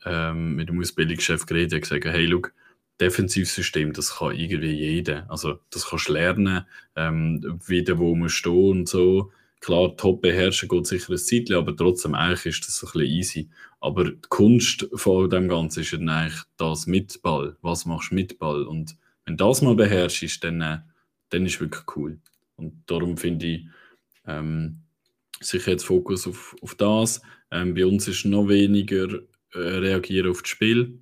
ähm, 0.06 0.56
mit 0.56 0.68
dem 0.68 0.80
Ausbildungschef 0.80 1.46
geredet, 1.46 1.82
gesagt, 1.82 2.04
hey, 2.04 2.26
look, 2.26 2.52
Defensivsystem, 3.00 3.92
das 3.92 4.16
kann 4.16 4.34
irgendwie 4.36 4.72
jeder. 4.72 5.28
Also 5.28 5.58
das 5.70 5.88
kannst 5.88 6.08
du 6.08 6.12
lernen, 6.12 6.66
ähm, 6.96 7.60
wieder 7.66 7.98
wo 7.98 8.14
man 8.14 8.28
stehen 8.28 8.70
und 8.70 8.88
so. 8.88 9.32
Klar, 9.60 9.96
top 9.96 10.20
beherrschen 10.22 10.68
geht 10.68 10.86
sicher 10.86 11.12
ein 11.12 11.18
Zeitchen, 11.18 11.56
aber 11.56 11.74
trotzdem 11.74 12.14
eigentlich 12.14 12.46
ist 12.46 12.66
das 12.68 12.76
so 12.76 12.86
ein 12.86 12.92
bisschen 12.92 13.10
easy. 13.10 13.50
Aber 13.80 14.04
die 14.04 14.18
Kunst 14.28 14.86
von 14.94 15.28
dem 15.30 15.48
Ganzen 15.48 15.80
ist 15.80 15.92
dann 15.92 16.08
eigentlich 16.08 16.42
das 16.58 16.86
mit 16.86 17.22
Ball. 17.22 17.56
Was 17.62 17.86
machst 17.86 18.10
du 18.10 18.14
mit 18.14 18.38
Ball? 18.38 18.64
Und 18.64 18.96
wenn 19.24 19.36
das 19.36 19.62
mal 19.62 19.74
beherrschst, 19.74 20.44
dann, 20.44 20.60
äh, 20.60 20.78
dann 21.30 21.46
ist 21.46 21.54
es 21.54 21.60
wirklich 21.60 21.84
cool. 21.96 22.18
Und 22.56 22.82
darum 22.86 23.16
finde 23.16 23.46
ich 23.46 23.66
ähm, 24.26 24.80
sicher 25.40 25.72
jetzt 25.72 25.86
Fokus 25.86 26.26
auf, 26.26 26.54
auf 26.60 26.74
das. 26.74 27.22
Ähm, 27.50 27.74
bei 27.74 27.86
uns 27.86 28.06
ist 28.06 28.24
noch 28.24 28.48
weniger 28.48 29.08
äh, 29.52 29.58
reagieren 29.58 30.30
auf 30.30 30.42
das 30.42 30.50
Spiel. 30.50 30.98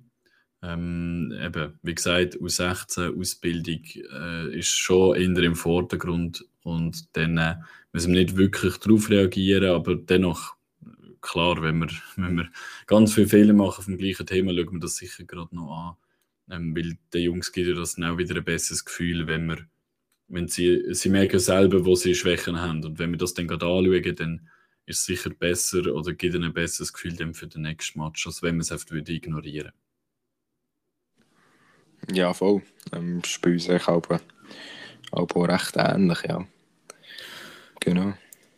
Ähm, 0.63 1.33
eben, 1.41 1.77
wie 1.83 1.93
gesagt, 1.93 2.37
U16 2.37 3.19
Ausbildung 3.19 3.81
äh, 4.13 4.57
ist 4.57 4.69
schon 4.69 5.15
eher 5.17 5.43
im 5.43 5.55
Vordergrund 5.57 6.45
und 6.63 7.05
dann 7.17 7.37
äh, 7.37 7.55
müssen 7.91 8.13
wir 8.13 8.23
nicht 8.23 8.37
wirklich 8.37 8.77
darauf 8.77 9.09
reagieren, 9.09 9.71
aber 9.71 9.95
dennoch, 9.95 10.55
klar, 11.19 11.61
wenn 11.61 11.79
wir, 11.79 11.89
wenn 12.15 12.37
wir 12.37 12.49
ganz 12.87 13.13
viele 13.13 13.27
Fehler 13.27 13.53
machen 13.53 13.83
vom 13.83 13.97
gleichen 13.97 14.25
Thema, 14.25 14.53
schauen 14.53 14.73
wir 14.73 14.79
das 14.79 14.95
sicher 14.95 15.25
gerade 15.25 15.53
noch 15.53 15.97
an. 16.49 16.55
Ähm, 16.55 16.75
weil 16.75 16.97
den 17.13 17.23
Jungs 17.23 17.51
gibt 17.51 17.67
ja 17.67 17.75
das 17.75 17.95
dann 17.95 18.05
auch 18.05 18.17
wieder 18.17 18.35
ein 18.37 18.43
besseres 18.43 18.85
Gefühl, 18.85 19.27
wenn 19.27 19.47
wir 19.47 19.57
wenn 20.29 20.47
sie, 20.47 20.93
sie 20.93 21.09
merken 21.09 21.39
selber, 21.39 21.85
wo 21.85 21.95
sie 21.95 22.15
Schwächen 22.15 22.59
haben. 22.59 22.83
Und 22.83 22.97
wenn 22.99 23.11
wir 23.11 23.17
das 23.17 23.33
dann 23.33 23.47
gerade 23.47 23.65
anschauen, 23.65 24.15
dann 24.15 24.49
ist 24.85 24.99
es 24.99 25.05
sicher 25.05 25.29
besser 25.29 25.93
oder 25.93 26.13
gibt 26.13 26.35
ihnen 26.35 26.45
ein 26.45 26.53
besseres 26.53 26.93
Gefühl 26.93 27.15
dann 27.15 27.33
für 27.33 27.47
den 27.47 27.63
nächsten 27.63 27.99
Match, 27.99 28.25
als 28.25 28.41
wenn 28.41 28.55
man 28.55 28.61
es 28.61 28.71
einfach 28.71 28.95
ignorieren 28.95 29.73
Ja, 32.11 32.33
voll. 32.33 32.61
Ähm, 32.91 33.21
ist 33.23 33.41
bei 33.41 33.53
uns 33.53 33.69
auch, 33.69 34.03
auch 35.11 35.47
recht 35.47 35.75
ähnlich, 35.77 36.19
ja. 36.27 36.45
Genau. 37.79 38.13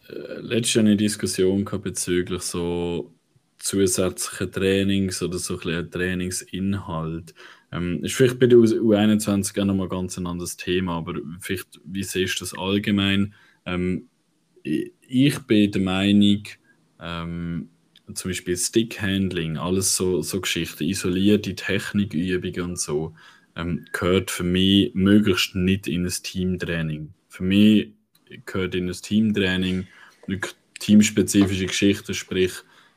Äh, 0.09 0.39
letztes 0.41 0.75
Jahr 0.75 0.85
eine 0.85 0.97
Diskussion 0.97 1.65
bezüglich 1.65 2.41
so 2.41 3.11
zusätzlichen 3.59 4.51
Trainings 4.51 5.21
oder 5.21 5.39
so 5.39 5.59
ein 5.59 5.89
Trainingsinhalt. 5.89 7.33
Ähm, 7.71 8.03
ist 8.03 8.13
vielleicht 8.13 8.39
bei 8.39 8.47
der 8.47 8.59
U21 8.59 9.59
auch 9.59 9.65
nochmal 9.65 9.89
ganz 9.89 10.17
ein 10.17 10.27
anderes 10.27 10.55
Thema, 10.55 10.97
aber 10.97 11.15
vielleicht, 11.39 11.79
wie 11.83 12.03
siehst 12.03 12.39
du 12.39 12.43
das 12.45 12.57
allgemein? 12.57 13.33
Ähm, 13.65 14.07
ich 14.63 15.39
bin 15.47 15.71
der 15.71 15.81
Meinung, 15.81 16.43
ähm, 16.99 17.69
zum 18.13 18.29
Beispiel 18.29 18.55
Stickhandling, 18.55 19.57
alles 19.57 19.95
so, 19.95 20.21
so 20.21 20.41
Geschichten, 20.41 20.83
isolierte 20.83 21.55
Technikübungen 21.55 22.61
und 22.71 22.79
so, 22.79 23.15
ähm, 23.55 23.85
gehört 23.91 24.31
für 24.31 24.43
mich 24.43 24.93
möglichst 24.93 25.55
nicht 25.55 25.87
in 25.87 26.05
ein 26.05 26.09
Teamtraining. 26.09 27.13
Für 27.29 27.43
mich 27.43 27.91
gehört 28.45 28.75
in 28.75 28.89
ein 28.89 28.93
Teamtraining, 28.93 29.87
teamspezifische 30.79 31.65
Geschichten, 31.65 32.13
sprich 32.13 32.51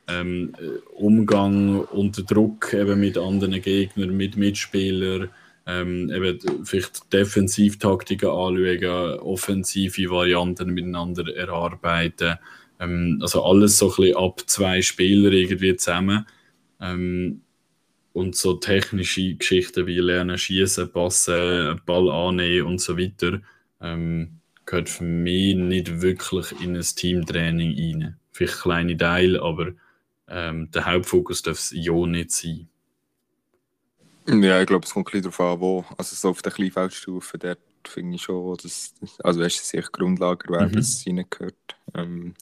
ähm, 0.07 0.53
Umgang 0.95 1.81
unter 1.85 2.23
Druck 2.23 2.73
eben 2.73 2.99
mit 2.99 3.17
anderen 3.17 3.61
Gegnern, 3.61 4.15
mit 4.15 4.37
Mitspielern, 4.37 5.29
ähm, 5.65 6.11
eben 6.11 6.65
vielleicht 6.65 7.13
Defensivtaktiken 7.13 8.29
anschauen, 8.29 9.19
offensive 9.19 10.09
Varianten 10.09 10.71
miteinander 10.71 11.35
erarbeiten. 11.35 12.37
Ähm, 12.79 13.19
also 13.21 13.43
alles 13.43 13.77
so 13.77 13.89
ein 13.89 13.95
bisschen 13.95 14.17
ab 14.17 14.41
zwei 14.47 14.81
Spieler 14.81 15.31
irgendwie 15.31 15.75
zusammen. 15.75 16.25
Ähm, 16.81 17.41
und 18.19 18.35
so 18.35 18.53
technische 18.53 19.35
Geschichten 19.35 19.87
wie 19.87 19.99
Lernen, 19.99 20.37
Schießen, 20.37 20.91
Passen, 20.91 21.79
Ball 21.85 22.09
annehmen 22.11 22.67
und 22.67 22.81
so 22.81 22.97
weiter. 22.97 23.39
Ähm, 23.81 24.39
gehört 24.65 24.89
für 24.89 25.05
mich 25.05 25.55
nicht 25.55 26.01
wirklich 26.01 26.51
in 26.61 26.75
ein 26.75 26.81
Teamtraining 26.81 27.77
rein. 27.77 28.19
Vielleicht 28.31 28.59
kleine 28.61 28.97
Teile, 28.97 29.41
aber 29.41 29.71
ähm, 30.27 30.69
der 30.71 30.85
Hauptfokus 30.85 31.41
darf 31.41 31.57
es 31.57 31.71
ja 31.73 31.93
nicht 32.05 32.31
sein. 32.31 32.67
Ja, 34.27 34.59
ich 34.61 34.67
glaube, 34.67 34.85
es 34.85 34.93
kommt 34.93 35.07
ein 35.07 35.11
bisschen 35.11 35.31
darauf 35.31 35.53
an, 35.53 35.59
wo. 35.59 35.85
Also 35.97 36.15
so 36.15 36.29
auf 36.29 36.41
der 36.41 36.51
Kleinfeldstufe, 36.51 37.37
dort 37.37 37.59
finde 37.87 38.15
ich 38.15 38.21
schon, 38.21 38.57
dass, 38.57 38.93
also 39.23 39.39
weißt 39.39 39.59
du, 39.59 39.63
sicher 39.63 39.89
Grundlage 39.91 40.45
erwerben, 40.47 40.73
mhm. 40.73 40.75
dass 40.75 40.89
es 40.89 41.07
reingehört. 41.07 41.55
Ähm, 41.95 42.35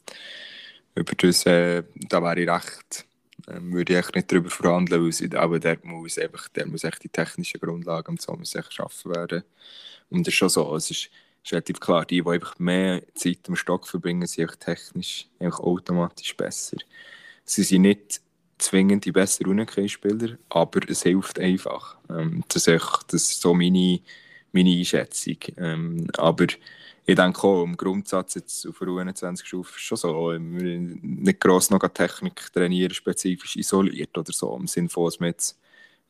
über 0.95 1.13
das, 1.15 1.45
äh, 1.45 1.83
da 2.09 2.21
wäre 2.21 2.41
ich 2.41 2.49
recht, 2.49 3.06
ähm, 3.47 3.73
würde 3.73 3.99
ich 3.99 4.13
nicht 4.13 4.31
darüber 4.31 4.49
verhandeln, 4.49 5.03
weil 5.03 5.11
sie, 5.11 5.35
aber 5.35 5.59
der 5.59 5.79
muss 5.83 6.17
einfach, 6.17 6.49
der 6.49 6.67
muss 6.67 6.83
echt 6.83 7.03
die 7.03 7.09
technischen 7.09 7.59
Grundlagen 7.59 8.11
und 8.11 8.21
so 8.21 8.33
muss 8.33 8.55
echt 8.55 8.69
geschaffen 8.69 9.15
werden. 9.15 9.43
Und 10.09 10.25
das 10.27 10.33
ist 10.33 10.37
schon 10.37 10.49
so, 10.49 10.75
es 10.75 10.91
ist, 10.91 11.09
ist 11.43 11.51
relativ 11.51 11.79
klar, 11.79 12.05
die, 12.05 12.21
die 12.21 12.29
einfach 12.29 12.57
mehr 12.59 13.01
Zeit 13.15 13.39
am 13.47 13.55
Stock 13.55 13.87
verbringen, 13.87 14.27
sind 14.27 14.43
einfach 14.43 14.57
technisch 14.57 15.27
einfach 15.39 15.59
automatisch 15.61 16.35
besser. 16.35 16.77
Sie 17.45 17.63
sind 17.63 17.83
nicht 17.83 18.21
zwingend 18.57 19.05
die 19.05 19.11
besseren 19.11 19.47
Runenkehrspieler, 19.47 20.37
aber 20.49 20.81
es 20.89 21.03
hilft 21.03 21.39
einfach. 21.39 21.97
Ähm, 22.09 22.43
das, 22.47 22.67
ist 22.67 22.67
echt, 22.67 23.13
das 23.13 23.23
ist 23.31 23.41
so 23.41 23.53
meine, 23.53 23.99
meine 24.51 24.71
Einschätzung. 24.71 25.37
Ähm, 25.57 26.07
aber 26.17 26.47
ich 27.09 27.15
denke 27.15 27.41
auch, 27.47 27.63
im 27.63 27.77
Grundsatz 27.77 28.35
jetzt 28.35 28.67
auf 28.67 28.79
der 28.79 28.89
U21-Stufe 28.89 29.77
ist 29.77 29.81
schon 29.81 29.97
so, 29.97 30.33
wir 30.33 30.79
nicht 31.01 31.39
gross 31.39 31.69
noch 31.69 31.79
Technik 31.87 32.51
trainieren, 32.51 32.93
spezifisch 32.93 33.55
isoliert 33.55 34.17
oder 34.17 34.33
so, 34.33 34.57
im 34.57 34.67
Sinne 34.67 34.89
von, 34.89 35.05
dass 35.05 35.21
man 35.21 35.29
jetzt 35.29 35.57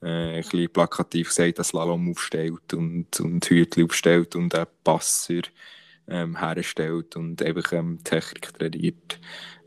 äh, 0.02 0.42
ein 0.42 0.70
plakativ 0.70 1.28
gesagt, 1.28 1.60
das 1.60 1.68
Slalom 1.68 2.10
aufstellt 2.10 2.74
und, 2.74 3.20
und 3.20 3.46
Hütchen 3.46 3.86
aufstellt 3.86 4.36
und 4.36 4.56
einen 4.56 4.66
Passer 4.84 5.42
ähm, 6.08 6.36
herstellt 6.40 7.16
und 7.16 7.44
einfach 7.44 7.74
ähm, 7.74 8.00
Technik 8.04 8.52
trainiert. 8.54 9.20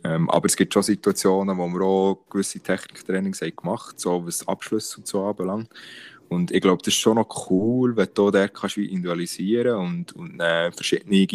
Ähm, 0.02 0.28
aber 0.30 0.46
es 0.46 0.56
gibt 0.56 0.74
schon 0.74 0.82
Situationen, 0.82 1.58
wo 1.58 1.68
wir 1.68 1.82
auch 1.82 2.24
gewisse 2.28 2.58
Techniktrainings 2.58 3.40
haben 3.40 3.54
gemacht 3.54 4.00
so 4.00 4.26
was 4.26 4.48
Abschlüsse 4.48 4.98
und 4.98 5.06
so 5.06 5.24
anbelangt. 5.24 5.70
Und 6.30 6.52
ich 6.52 6.60
glaube, 6.60 6.80
das 6.80 6.94
ist 6.94 7.00
schon 7.00 7.16
noch 7.16 7.50
cool, 7.50 7.96
wenn 7.96 8.08
du 8.14 8.30
da 8.30 8.46
kannst 8.46 8.76
individualisieren 8.76 9.74
und, 9.74 10.12
und 10.12 10.38
äh, 10.38 10.70
verschiedene 10.70 11.26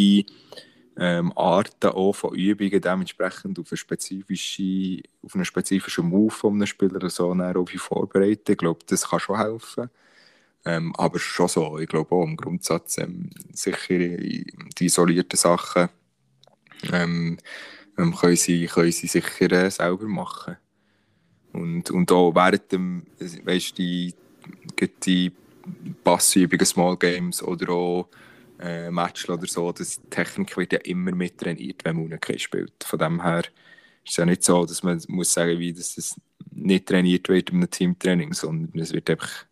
ähm, 0.98 1.34
Arten 1.36 1.90
auch 1.90 2.14
von 2.14 2.34
Übungen 2.34 2.80
dementsprechend 2.80 3.60
auf, 3.60 3.70
eine 3.72 3.78
spezifische, 3.78 5.02
auf 5.22 5.36
einen 5.36 5.44
spezifischen 5.44 6.08
Move 6.08 6.32
von 6.32 6.54
einem 6.54 6.66
Spieler 6.66 7.10
so 7.10 7.34
irgendwie 7.34 7.78
vorbereiten. 7.78 8.54
Ich 8.54 8.58
glaube, 8.58 8.80
das 8.88 9.10
kann 9.10 9.20
schon 9.20 9.38
helfen. 9.38 9.90
Ähm, 10.64 10.96
aber 10.96 11.20
schon 11.20 11.50
so, 11.50 11.78
ich 11.78 11.90
glaube 11.90 12.16
auch 12.16 12.24
im 12.24 12.38
Grundsatz 12.38 12.98
ähm, 12.98 13.30
sicher 13.52 14.00
die 14.00 14.46
isolierten 14.80 15.38
Sachen 15.38 15.90
ähm, 16.94 17.38
ähm, 17.98 18.16
können, 18.16 18.38
sie, 18.38 18.66
können 18.68 18.94
sie 18.94 19.08
sicher 19.08 19.52
äh, 19.52 19.70
selber 19.70 20.08
machen. 20.08 20.56
Und, 21.52 21.92
und 21.92 22.12
auch 22.14 22.34
während 22.34 22.72
dem, 22.72 23.06
weißt, 23.20 23.78
die 23.78 24.16
die 25.06 25.32
Passübungen, 26.04 26.66
Small 26.66 26.98
Games 26.98 27.42
oder 27.42 27.70
auch 27.70 28.10
äh, 28.60 28.90
Match 28.92 29.30
oder 29.30 29.48
so, 29.48 29.72
das, 29.72 30.02
die 30.02 30.10
Technik 30.10 30.56
wird 30.58 30.74
ja 30.74 30.80
immer 30.80 31.14
mittrainiert, 31.14 31.84
wenn 31.84 31.96
man 31.98 32.06
Unikay 32.06 32.40
spielt. 32.40 32.84
Von 32.84 33.00
dem 33.00 33.24
her 33.24 33.44
ist 34.04 34.12
es 34.12 34.18
ja 34.18 34.26
nicht 34.26 34.44
so, 34.44 34.66
dass 34.66 34.84
man 34.84 35.02
muss 35.08 35.34
sagen, 35.34 35.60
wie 35.60 35.74
dass 35.74 35.98
es 35.98 36.20
nicht 36.52 36.86
trainiert 36.88 37.28
wird 37.30 37.52
einem 37.52 37.70
Teamtraining, 37.70 38.34
sondern 38.34 38.80
es 38.80 38.94
wird 38.94 39.10
einfach, 39.10 39.46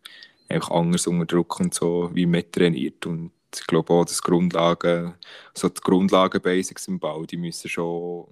einfach 0.48 0.70
anders 0.70 1.06
unter 1.06 1.26
Druck 1.26 1.60
und 1.60 1.74
so 1.74 2.10
wie 2.14 2.26
mittrainiert. 2.26 3.04
Und 3.06 3.32
ich 3.54 3.66
glaube 3.66 3.92
auch, 3.92 4.04
dass 4.04 4.22
Grundlagen, 4.22 5.14
so 5.54 5.68
die 5.68 5.80
Grundlagen-Basics 5.80 6.88
im 6.88 6.98
Bau, 6.98 7.24
die 7.24 7.36
müssen 7.36 7.68
schon 7.68 8.26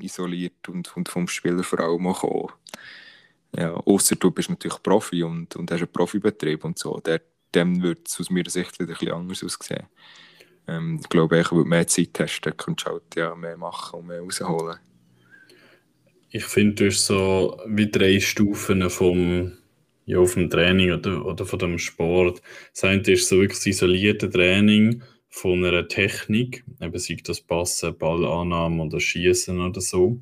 isoliert 0.00 0.68
und, 0.68 0.96
und 0.96 1.08
vom 1.08 1.28
Spieler 1.28 1.62
vor 1.62 1.80
allem 1.80 2.06
auch 2.06 2.20
kommen. 2.20 2.52
Ja, 3.56 3.74
außer 3.74 4.16
du 4.16 4.30
bist 4.30 4.50
natürlich 4.50 4.82
Profi 4.82 5.22
und, 5.22 5.56
und 5.56 5.70
hast 5.70 5.80
einen 5.80 5.92
Profibetrieb 5.92 6.64
und 6.64 6.78
so. 6.78 7.00
Der, 7.00 7.20
dem 7.54 7.82
wird 7.82 8.08
es 8.08 8.20
aus 8.20 8.30
meiner 8.30 8.50
Sicht 8.50 8.78
wieder 8.78 8.92
bisschen 8.92 9.12
anders 9.12 9.42
aussehen. 9.42 9.86
Ähm, 10.66 10.98
ich 11.00 11.08
glaube, 11.08 11.36
wenn 11.36 11.44
du 11.44 11.64
mehr 11.64 11.86
Zeit 11.86 12.20
hast, 12.20 12.42
dann 12.42 12.56
kannst 12.56 12.86
du 12.86 12.90
halt 12.90 13.16
ja, 13.16 13.34
mehr 13.34 13.56
machen 13.56 14.00
und 14.00 14.06
mehr 14.06 14.20
rausholen. 14.20 14.78
Ich 16.30 16.44
finde, 16.44 16.74
du 16.74 16.86
hast 16.86 17.06
so 17.06 17.58
wie 17.66 17.90
drei 17.90 18.20
Stufen 18.20 18.88
vom, 18.90 19.56
ja, 20.04 20.22
vom 20.26 20.50
Training 20.50 20.92
oder, 20.92 21.24
oder 21.24 21.46
von 21.46 21.58
dem 21.58 21.78
Sport. 21.78 22.42
Das 22.74 22.84
eine 22.84 23.00
ist 23.02 23.28
so 23.28 23.36
wirklich 23.36 23.58
das 23.58 23.66
isolierte 23.66 24.28
Training 24.28 25.02
von 25.30 25.64
einer 25.64 25.88
Technik, 25.88 26.64
eben 26.80 26.98
sei 26.98 27.16
das 27.24 27.40
Passen, 27.40 27.96
Ballannahme 27.96 28.84
oder 28.84 29.00
Schießen 29.00 29.58
oder 29.58 29.80
so. 29.80 30.20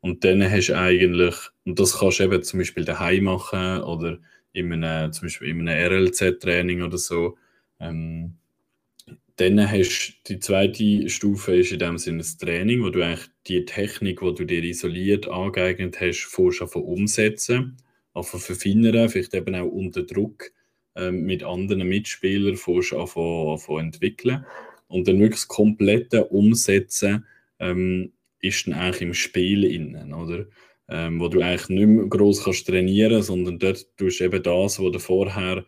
Und 0.00 0.24
dann 0.24 0.48
hast 0.48 0.68
du 0.68 0.76
eigentlich, 0.76 1.34
und 1.64 1.78
das 1.78 1.98
kannst 1.98 2.20
du 2.20 2.24
eben 2.24 2.42
zum 2.42 2.60
Beispiel 2.60 2.84
daheim 2.84 3.24
machen 3.24 3.82
oder 3.82 4.18
in 4.52 4.72
einem, 4.72 5.12
zum 5.12 5.26
Beispiel 5.26 5.48
in 5.48 5.68
einem 5.68 5.92
RLZ-Training 5.92 6.82
oder 6.82 6.98
so. 6.98 7.36
Ähm, 7.80 8.38
dann 9.36 9.70
hast 9.70 10.14
du 10.24 10.34
die 10.34 10.40
zweite 10.40 11.08
Stufe 11.08 11.56
ist 11.56 11.72
in 11.72 11.78
dem 11.78 11.96
Sinne 11.96 12.18
das 12.18 12.36
Training, 12.36 12.82
wo 12.82 12.90
du 12.90 13.04
eigentlich 13.04 13.28
die 13.46 13.64
Technik, 13.64 14.20
die 14.20 14.34
du 14.34 14.44
dir 14.44 14.64
isoliert 14.64 15.28
angeeignet 15.28 16.00
hast, 16.00 16.24
vorher 16.24 16.66
von 16.66 16.82
umsetzen, 16.82 17.76
einfach 18.14 18.40
verfeinern, 18.40 19.08
vielleicht 19.08 19.34
eben 19.34 19.54
auch 19.54 19.68
unter 19.68 20.02
Druck 20.02 20.50
ähm, 20.96 21.22
mit 21.22 21.44
anderen 21.44 21.86
Mitspielern 21.88 22.56
vorher 22.56 22.98
anfangen 22.98 23.86
entwickeln. 23.86 24.44
Und 24.88 25.06
dann 25.06 25.20
wirklich 25.20 25.42
das 25.42 25.48
komplette 25.48 26.24
Umsetzen 26.24 27.26
ähm, 27.60 28.12
ist 28.40 28.66
dann 28.66 28.74
eigentlich 28.74 29.02
im 29.02 29.14
Spiel 29.14 29.64
innen, 29.64 30.12
oder? 30.12 30.46
Ähm, 30.90 31.20
wo 31.20 31.28
du 31.28 31.40
eigentlich 31.40 31.68
nicht 31.68 31.86
mehr 31.86 32.06
gross 32.06 32.44
kannst 32.44 32.66
trainieren, 32.66 33.22
sondern 33.22 33.58
dort 33.58 33.86
tust 33.98 34.20
du 34.20 34.24
eben 34.24 34.42
das, 34.42 34.80
was 34.80 34.92
du 34.92 34.98
vorher 34.98 35.64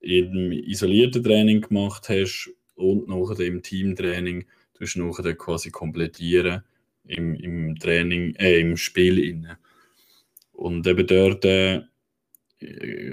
im 0.00 0.52
isolierten 0.52 1.22
Training 1.22 1.62
gemacht 1.62 2.08
hast 2.08 2.50
und 2.74 3.08
nachher 3.08 3.40
im 3.40 3.62
Teamtraining, 3.62 4.44
tust 4.74 4.96
du 4.96 5.04
nachher 5.04 5.34
quasi 5.34 5.70
komplettieren 5.70 6.62
im, 7.04 7.34
im 7.34 7.78
Training, 7.78 8.34
äh, 8.36 8.60
im 8.60 8.76
Spiel 8.76 9.18
innen. 9.18 9.56
Und 10.52 10.86
eben 10.86 11.06
dort, 11.06 11.44
äh, 11.44 11.82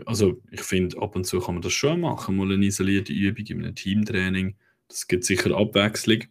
also 0.06 0.42
ich 0.52 0.62
finde, 0.62 1.02
ab 1.02 1.16
und 1.16 1.26
zu 1.26 1.40
kann 1.40 1.56
man 1.56 1.62
das 1.62 1.74
schon 1.74 2.02
machen, 2.02 2.36
mal 2.36 2.52
eine 2.52 2.66
isolierte 2.66 3.14
Übung 3.14 3.46
in 3.46 3.64
einem 3.64 3.76
Teamtraining. 3.76 4.56
Das 4.88 5.08
gibt 5.08 5.24
sicher 5.24 5.56
Abwechslung. 5.56 6.24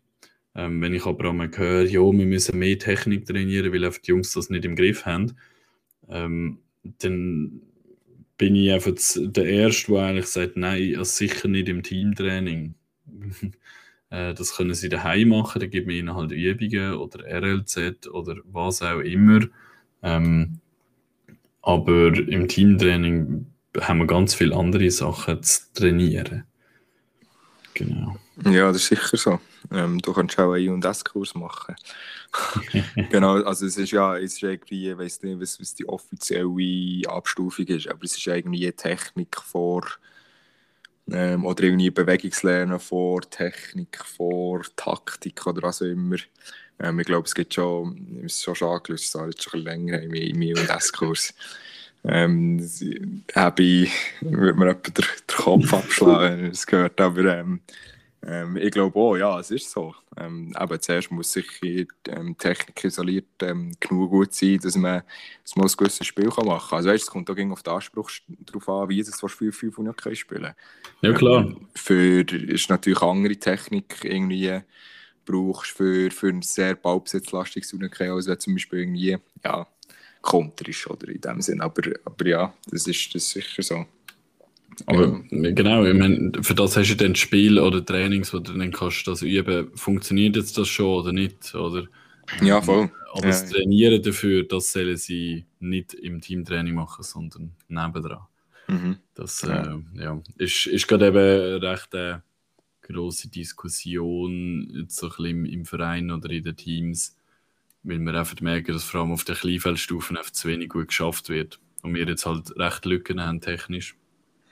Ähm, 0.57 0.81
wenn 0.81 0.95
ich 0.95 1.05
aber 1.05 1.31
einmal 1.31 1.51
höre, 1.55 1.85
ja, 1.85 2.01
wir 2.01 2.27
müssen 2.27 2.59
mehr 2.59 2.79
Technik 2.79 3.27
trainieren, 3.27 3.73
weil 3.73 3.91
die 3.91 4.09
Jungs 4.09 4.33
das 4.33 4.51
nicht 4.51 4.65
im 4.65 4.77
Griff 4.77 5.05
haben, 5.05 5.37
ähm, 6.09 6.59
dann 6.83 7.61
bin 8.39 8.55
ich 8.55 8.73
einfach 8.73 8.93
der 9.17 9.47
Erste, 9.47 9.93
der 9.93 10.03
eigentlich 10.03 10.27
sagt, 10.27 10.57
nein, 10.57 10.97
also 10.97 11.05
sicher 11.05 11.49
nicht 11.49 11.69
im 11.69 11.83
Teamtraining. 11.83 12.75
äh, 14.11 14.35
das 14.35 14.57
können 14.57 14.75
sie 14.75 14.89
daheim 14.89 15.29
machen, 15.29 15.61
da 15.61 15.67
geben 15.67 15.89
wir 15.89 15.97
ihnen 15.97 16.15
halt 16.15 16.33
Übungen 16.33 16.95
oder 16.95 17.25
RLZ 17.25 18.09
oder 18.09 18.37
was 18.45 18.83
auch 18.83 19.01
immer. 19.01 19.41
Ähm, 20.03 20.61
aber 21.63 22.13
im 22.17 22.47
Teamtraining 22.49 23.47
haben 23.81 23.99
wir 23.99 24.07
ganz 24.07 24.35
viele 24.35 24.55
andere 24.55 24.91
Sachen 24.91 25.43
zu 25.43 25.73
trainieren. 25.73 26.45
Genau. 27.75 28.17
Ja, 28.43 28.69
das 28.69 28.77
ist 28.83 28.89
sicher 28.89 29.17
so. 29.17 29.41
Ähm, 29.71 30.01
du 30.01 30.13
kannst 30.13 30.39
auch 30.39 30.53
einen 30.53 30.83
I&S-Kurs 30.83 31.35
machen. 31.35 31.77
genau, 33.11 33.43
also 33.43 33.67
es 33.67 33.77
ist 33.77 33.93
ja, 33.93 34.17
es 34.17 34.35
ist 34.35 34.43
irgendwie, 34.43 34.91
ich 34.91 34.99
weiß 34.99 35.23
nicht, 35.23 35.41
was, 35.41 35.61
was 35.61 35.75
die 35.75 35.89
offizielle 35.89 37.09
Abstufung 37.09 37.67
ist, 37.67 37.89
aber 37.89 38.03
es 38.03 38.17
ist 38.17 38.27
irgendwie 38.27 38.71
Technik 38.73 39.37
vor 39.37 39.85
ähm, 41.11 41.45
oder 41.45 41.65
irgendwie 41.65 41.91
Bewegungslernen 41.91 42.81
vor 42.81 43.21
Technik 43.23 43.99
vor 44.05 44.63
Taktik 44.75 45.47
oder 45.47 45.63
was 45.63 45.83
auch 45.83 45.87
immer. 45.87 46.17
Ähm, 46.81 46.99
ich 46.99 47.07
glaube, 47.07 47.27
es 47.27 47.35
gibt 47.35 47.55
schon, 47.55 48.21
es 48.25 48.37
ist 48.37 48.43
schon 48.43 48.57
schon 48.57 48.75
angelöst, 48.75 49.15
es 49.15 49.29
ist 49.29 49.43
schon 49.43 49.61
länger 49.61 50.03
im 50.03 50.15
I&S-Kurs. 50.15 51.35
Ähm, 52.07 52.69
habe 53.35 53.63
ich, 53.63 53.91
würde 54.21 54.59
mir 54.59 54.71
etwa 54.71 54.91
den, 54.91 55.05
den 55.05 55.37
Kopf 55.37 55.73
abschlagen, 55.73 56.43
wenn 56.43 56.51
es 56.51 56.67
gehört, 56.67 57.01
aber 57.01 57.39
ähm, 57.39 57.61
ähm, 58.27 58.57
ich 58.57 58.71
glaube 58.71 58.99
auch, 58.99 59.17
ja, 59.17 59.39
es 59.39 59.51
ist 59.51 59.71
so. 59.71 59.95
Ähm, 60.17 60.53
aber 60.55 60.81
zuerst 60.81 61.11
muss 61.11 61.33
sicher 61.33 61.87
ähm, 62.09 62.37
Technik 62.39 62.85
isoliert 62.85 63.27
ähm, 63.43 63.73
genug 63.81 64.11
gut 64.11 64.35
sein, 64.35 64.59
dass 64.63 64.77
man, 64.77 65.03
dass 65.43 65.57
man 65.57 65.67
ein 65.67 65.77
gewisses 65.77 66.07
Spiel 66.07 66.31
kann 66.31 66.47
machen 66.47 66.69
kann. 66.71 66.77
Also 66.79 66.91
weißt, 66.91 67.05
es 67.05 67.11
kommt 67.11 67.31
auch 67.31 67.53
auf 67.53 67.63
den 67.63 67.73
Anspruch 67.73 68.11
darauf 68.29 68.69
an, 68.69 68.89
wie 68.89 69.01
es 69.01 69.21
für 69.21 69.53
5 69.53 69.79
und 69.79 69.87
nicht 69.87 70.19
spielen 70.19 70.55
Ja, 71.03 71.13
klar. 71.13 71.45
Ähm, 71.45 71.69
für 71.75 72.21
ist 72.21 72.71
natürlich 72.71 73.03
andere 73.03 73.37
Technik 73.37 74.05
irgendwie 74.05 74.61
brauchst 75.25 75.73
für, 75.73 76.11
für 76.11 76.29
ein 76.29 76.43
sehr 76.43 76.75
ballbesitzlastiges 76.75 77.73
Unikai, 77.73 78.11
als 78.11 78.27
wenn 78.27 78.39
zum 78.39 78.55
Beispiel 78.55 78.81
irgendwie, 78.81 79.19
ja, 79.43 79.67
Konter 80.21 80.69
ist, 80.69 80.87
oder 80.89 81.09
in 81.09 81.21
dem 81.21 81.41
Sinn. 81.41 81.61
Aber, 81.61 81.83
aber 82.05 82.27
ja, 82.27 82.55
das 82.71 82.87
ist, 82.87 83.15
das 83.15 83.25
ist 83.25 83.31
sicher 83.31 83.63
so. 83.63 83.87
Aber 84.87 85.23
ja. 85.31 85.51
genau, 85.51 85.85
ich 85.85 85.95
meine, 85.95 86.33
für 86.43 86.55
das 86.55 86.77
hast 86.77 86.91
du 86.91 86.97
dann 86.97 87.15
Spiel 87.15 87.59
oder 87.59 87.85
Trainings, 87.85 88.33
wo 88.33 88.39
du 88.39 88.53
dann 88.53 88.73
kannst 88.73 89.07
das 89.07 89.23
üben. 89.23 89.71
Funktioniert 89.75 90.37
jetzt 90.37 90.59
das 90.59 90.69
schon 90.69 90.87
oder 90.87 91.13
nicht? 91.13 91.55
Oder, 91.55 91.85
ja, 92.43 92.61
voll. 92.61 92.91
Aber 93.13 93.23
ja. 93.23 93.29
das 93.29 93.51
Trainieren 93.51 94.03
dafür, 94.03 94.45
das 94.45 94.73
sollen 94.73 94.97
sie 94.97 95.45
nicht 95.61 95.95
im 95.95 96.21
Teamtraining 96.21 96.75
machen, 96.75 97.03
sondern 97.03 97.53
nebendran. 97.69 98.27
Mhm. 98.69 98.99
Das 99.15 99.43
ja. 99.43 99.63
Äh, 99.63 100.03
ja, 100.03 100.21
ist, 100.39 100.67
ist 100.67 100.89
gerade 100.89 101.09
eben 101.09 101.19
eine 101.19 101.63
recht 101.63 101.95
äh, 101.95 102.19
grosse 102.83 103.29
Diskussion 103.29 104.69
jetzt 104.75 104.97
so 104.97 105.07
ein 105.07 105.11
bisschen 105.11 105.27
im, 105.27 105.45
im 105.45 105.65
Verein 105.65 106.11
oder 106.11 106.31
in 106.31 106.45
den 106.45 106.57
Teams, 106.57 107.17
weil 107.83 107.99
wir 107.99 108.15
einfach 108.15 108.41
merken, 108.41 108.73
dass 108.73 108.85
vor 108.85 109.03
allem 109.03 109.13
auf 109.13 109.25
den 109.25 109.37
Kleinfeldstufen 109.37 110.17
einfach 110.17 110.33
zu 110.33 110.49
wenig 110.49 110.69
gut 110.71 110.89
geschafft 110.89 111.29
wird. 111.29 111.61
Und 111.83 111.95
wir 111.95 112.07
jetzt 112.07 112.27
halt 112.27 112.57
recht 112.57 112.85
Lücken 112.87 113.21
haben 113.21 113.41
technisch. 113.41 113.95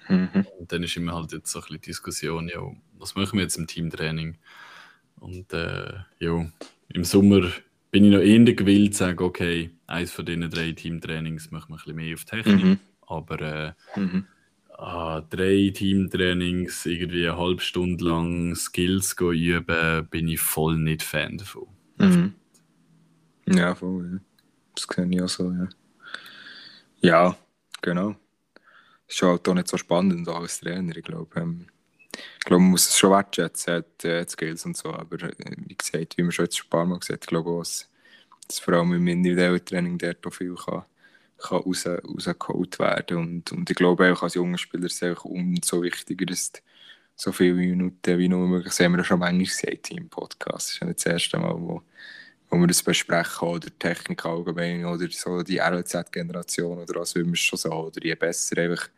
Mhm. 0.08 0.46
Und 0.58 0.72
dann 0.72 0.82
ist 0.82 0.96
immer 0.96 1.14
halt 1.14 1.32
jetzt 1.32 1.50
so 1.50 1.58
ein 1.58 1.62
bisschen 1.62 1.80
Diskussion, 1.80 2.48
ja, 2.48 2.60
was 2.98 3.14
machen 3.14 3.38
wir 3.38 3.44
jetzt 3.44 3.56
im 3.56 3.66
Teamtraining? 3.66 4.38
Und 5.20 5.52
äh, 5.52 5.92
ja, 6.18 6.46
im 6.88 7.04
Sommer 7.04 7.50
bin 7.90 8.04
ich 8.04 8.12
noch 8.12 8.20
eher 8.20 8.54
gewillt 8.54 8.94
zu 8.94 9.00
sagen, 9.00 9.22
okay, 9.22 9.70
eins 9.86 10.10
von 10.12 10.24
diesen 10.24 10.48
drei 10.50 10.72
Teamtrainings 10.72 11.50
machen 11.50 11.70
wir 11.70 11.74
ein 11.74 11.78
bisschen 11.78 11.96
mehr 11.96 12.14
auf 12.14 12.24
Technik. 12.24 12.64
Mhm. 12.64 12.78
Aber 13.06 13.40
äh, 13.40 14.00
mhm. 14.00 14.26
ah, 14.70 15.20
drei 15.20 15.70
Teamtrainings, 15.74 16.86
irgendwie 16.86 17.28
eine 17.28 17.36
halbe 17.36 17.60
Stunde 17.60 18.04
lang 18.04 18.54
Skills 18.54 19.14
üben, 19.20 20.08
bin 20.08 20.28
ich 20.28 20.40
voll 20.40 20.78
nicht 20.78 21.02
Fan 21.02 21.38
davon. 21.38 21.68
Mhm. 21.98 22.34
Ja, 23.46 23.74
voll. 23.74 24.10
Ja. 24.12 24.18
Das 24.74 24.88
kenne 24.88 25.14
ich 25.14 25.22
auch 25.22 25.28
so, 25.28 25.52
ja. 25.52 25.68
Ja, 27.02 27.36
genau 27.82 28.16
ist 29.14 29.22
halt 29.22 29.48
auch 29.48 29.54
nicht 29.54 29.68
so 29.68 29.76
spannend 29.76 30.28
als 30.28 30.60
Trainer. 30.60 30.96
Ich 30.96 31.04
glaube, 31.04 31.40
ähm, 31.40 31.66
ich 32.44 32.50
man 32.50 32.62
muss 32.62 32.88
es 32.88 32.98
schon 32.98 33.12
wertschätzen, 33.12 33.74
hat 33.74 34.04
äh, 34.04 34.26
Skills 34.28 34.64
und 34.64 34.76
so. 34.76 34.92
Aber 34.92 35.22
äh, 35.22 35.32
wie 35.66 35.76
gesagt, 35.76 36.16
wie 36.16 36.22
man 36.22 36.32
schon 36.32 36.46
jetzt 36.46 36.62
ein 36.62 36.70
paar 36.70 36.86
Mal 36.86 36.98
gesagt 36.98 37.22
hat, 37.22 37.28
glaube 37.28 37.50
auch, 37.50 37.60
dass, 37.60 37.88
dass 38.46 38.58
vor 38.58 38.74
allem 38.74 38.92
im 38.92 39.06
individuellen 39.06 39.64
Training 39.64 39.98
dort 39.98 40.26
auch 40.26 40.32
viel 40.32 40.54
kann, 40.54 40.84
kann 41.38 41.58
raus, 41.58 41.86
rausgeholt 41.86 42.78
werden. 42.78 43.16
Und, 43.18 43.52
und 43.52 43.70
ich 43.70 43.76
glaube 43.76 44.12
auch 44.12 44.22
als 44.22 44.34
junger 44.34 44.58
Spieler 44.58 44.86
ist 44.86 45.02
es 45.02 45.18
umso 45.18 45.82
wichtiger, 45.82 46.26
dass 46.26 46.52
so 47.14 47.32
viele 47.32 47.54
Minuten 47.54 48.18
wie 48.18 48.28
nur 48.28 48.48
möglich, 48.48 48.74
das 48.74 48.80
haben 48.80 48.96
wir 48.96 49.04
schon 49.04 49.18
manchmal 49.18 49.44
gesagt 49.44 49.90
im 49.90 50.08
Podcast. 50.08 50.68
Das 50.68 50.74
ist 50.74 50.80
ja 50.80 50.86
nicht 50.86 50.98
das 50.98 51.06
erste 51.06 51.38
Mal, 51.38 51.54
wo, 51.54 51.82
wo 52.50 52.56
wir 52.58 52.66
das 52.66 52.82
besprechen, 52.82 53.48
oder 53.48 53.68
Technik 53.78 54.24
allgemein, 54.24 54.84
oder 54.84 55.06
so 55.10 55.42
die 55.42 55.58
RLZ-Generation, 55.58 56.78
oder 56.78 57.00
was 57.00 57.14
will 57.14 57.24
man 57.24 57.36
schon 57.36 57.58
so, 57.58 57.70
oder 57.70 58.02
je 58.02 58.14
besser 58.14 58.58
einfach 58.58 58.88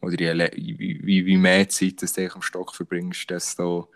oder 0.00 0.20
je, 0.20 0.50
wie, 0.56 1.26
wie 1.26 1.36
mehr 1.36 1.68
Zeit 1.68 2.02
du 2.02 2.34
am 2.34 2.42
Stock 2.42 2.74
verbringst, 2.74 3.28
desto, 3.30 3.90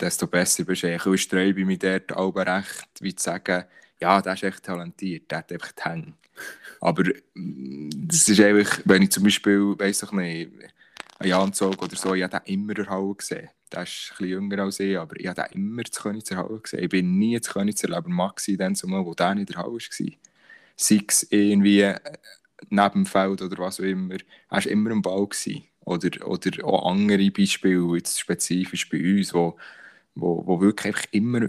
desto 0.00 0.26
besser 0.26 0.64
bist 0.64 0.82
du. 0.82 1.14
Ich 1.14 1.22
sträube 1.22 1.64
mich 1.64 1.78
dort 1.78 2.12
auch 2.12 2.34
recht, 2.34 2.88
wie 3.00 3.14
zu 3.14 3.24
sagen, 3.24 3.64
ja, 4.00 4.20
der 4.22 4.34
ist 4.34 4.42
echt 4.42 4.64
talentiert, 4.64 5.30
der 5.30 5.38
hat 5.38 5.52
einfach 5.52 5.72
die 5.72 5.82
Hänge. 5.82 6.14
Aber 6.80 7.04
mm, 7.34 7.90
das 8.08 8.28
ist 8.28 8.40
einfach, 8.40 8.80
wenn 8.84 9.02
ich 9.02 9.10
zum 9.10 9.24
Beispiel, 9.24 9.74
weiß 9.78 10.04
ich 10.04 10.12
nicht, 10.12 10.52
einen 11.18 11.30
Jan 11.30 11.52
Zog 11.52 11.82
oder 11.82 11.96
so, 11.96 12.14
ich 12.14 12.22
habe 12.22 12.40
den 12.40 12.54
immer 12.54 12.86
Halle 12.88 13.14
gesehen. 13.14 13.50
Der 13.70 13.82
ist 13.82 14.12
ein 14.12 14.16
bisschen 14.16 14.28
jünger 14.28 14.64
als 14.64 14.80
ich, 14.80 14.98
aber 14.98 15.18
ich 15.20 15.26
habe 15.26 15.42
den 15.42 15.62
immer 15.62 15.84
zu 15.84 16.02
Königs 16.02 16.30
Halle 16.30 16.58
gesehen. 16.60 16.82
Ich 16.82 16.88
bin 16.88 17.18
nie 17.18 17.40
zu 17.40 17.52
Königs 17.52 17.84
aber 17.84 18.08
Maxi 18.08 18.56
dann 18.56 18.74
zumal, 18.74 19.04
wo 19.04 19.14
der 19.14 19.34
der 19.34 19.56
Halle 19.56 19.72
war. 19.72 19.80
Sei 20.76 21.02
es 21.06 21.26
irgendwie 21.30 21.94
neben 22.68 22.92
dem 22.92 23.06
Feld 23.06 23.42
oder 23.42 23.58
was 23.58 23.80
auch 23.80 23.84
immer. 23.84 24.14
Er 24.14 24.20
war 24.50 24.66
immer 24.66 24.90
am 24.90 25.02
Ball. 25.02 25.26
Gewesen. 25.26 25.64
Oder, 25.84 26.26
oder 26.26 26.64
auch 26.64 26.90
andere 26.90 27.30
Beispiele, 27.30 27.96
jetzt 27.96 28.20
spezifisch 28.20 28.88
bei 28.88 28.98
uns, 28.98 29.32
wo, 29.34 29.56
wo, 30.14 30.46
wo 30.46 30.60
wirklich 30.60 30.94
einfach 30.94 31.06
immer, 31.10 31.48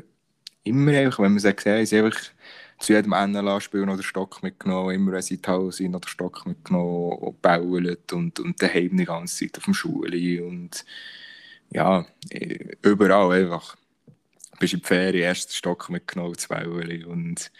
immer 0.63 0.91
einfach, 0.91 1.19
wenn 1.19 1.33
man 1.33 1.45
es 1.45 1.55
gesehen 1.55 1.85
hat, 1.85 1.93
einfach 1.93 2.31
zu 2.79 2.93
jedem 2.93 3.11
NLA-Spiel 3.11 3.85
noch 3.85 3.95
den 3.95 4.03
Stock 4.03 4.41
mitgenommen, 4.41 4.95
immer 4.95 5.11
wenn 5.11 5.21
sie 5.21 5.39
Halle 5.45 5.71
sind, 5.71 5.93
den 5.93 6.07
Stock 6.07 6.45
mitgenommen 6.45 7.13
und 7.19 7.41
gebaut 7.41 8.13
und, 8.13 8.39
und 8.39 8.61
daheim 8.61 8.97
die 8.97 9.05
ganze 9.05 9.45
Zeit 9.45 9.57
auf 9.57 9.65
dem 9.65 9.73
Schule 9.73 10.43
und 10.43 10.85
ja, 11.69 12.05
überall 12.81 13.31
einfach. 13.31 13.77
Bist 14.59 14.73
in 14.73 14.79
die 14.79 14.85
Ferien, 14.85 15.23
erst 15.23 15.49
den 15.49 15.55
Stock 15.55 15.89
mitgenommen, 15.89 16.35
Bauen 16.47 17.05
und, 17.05 17.51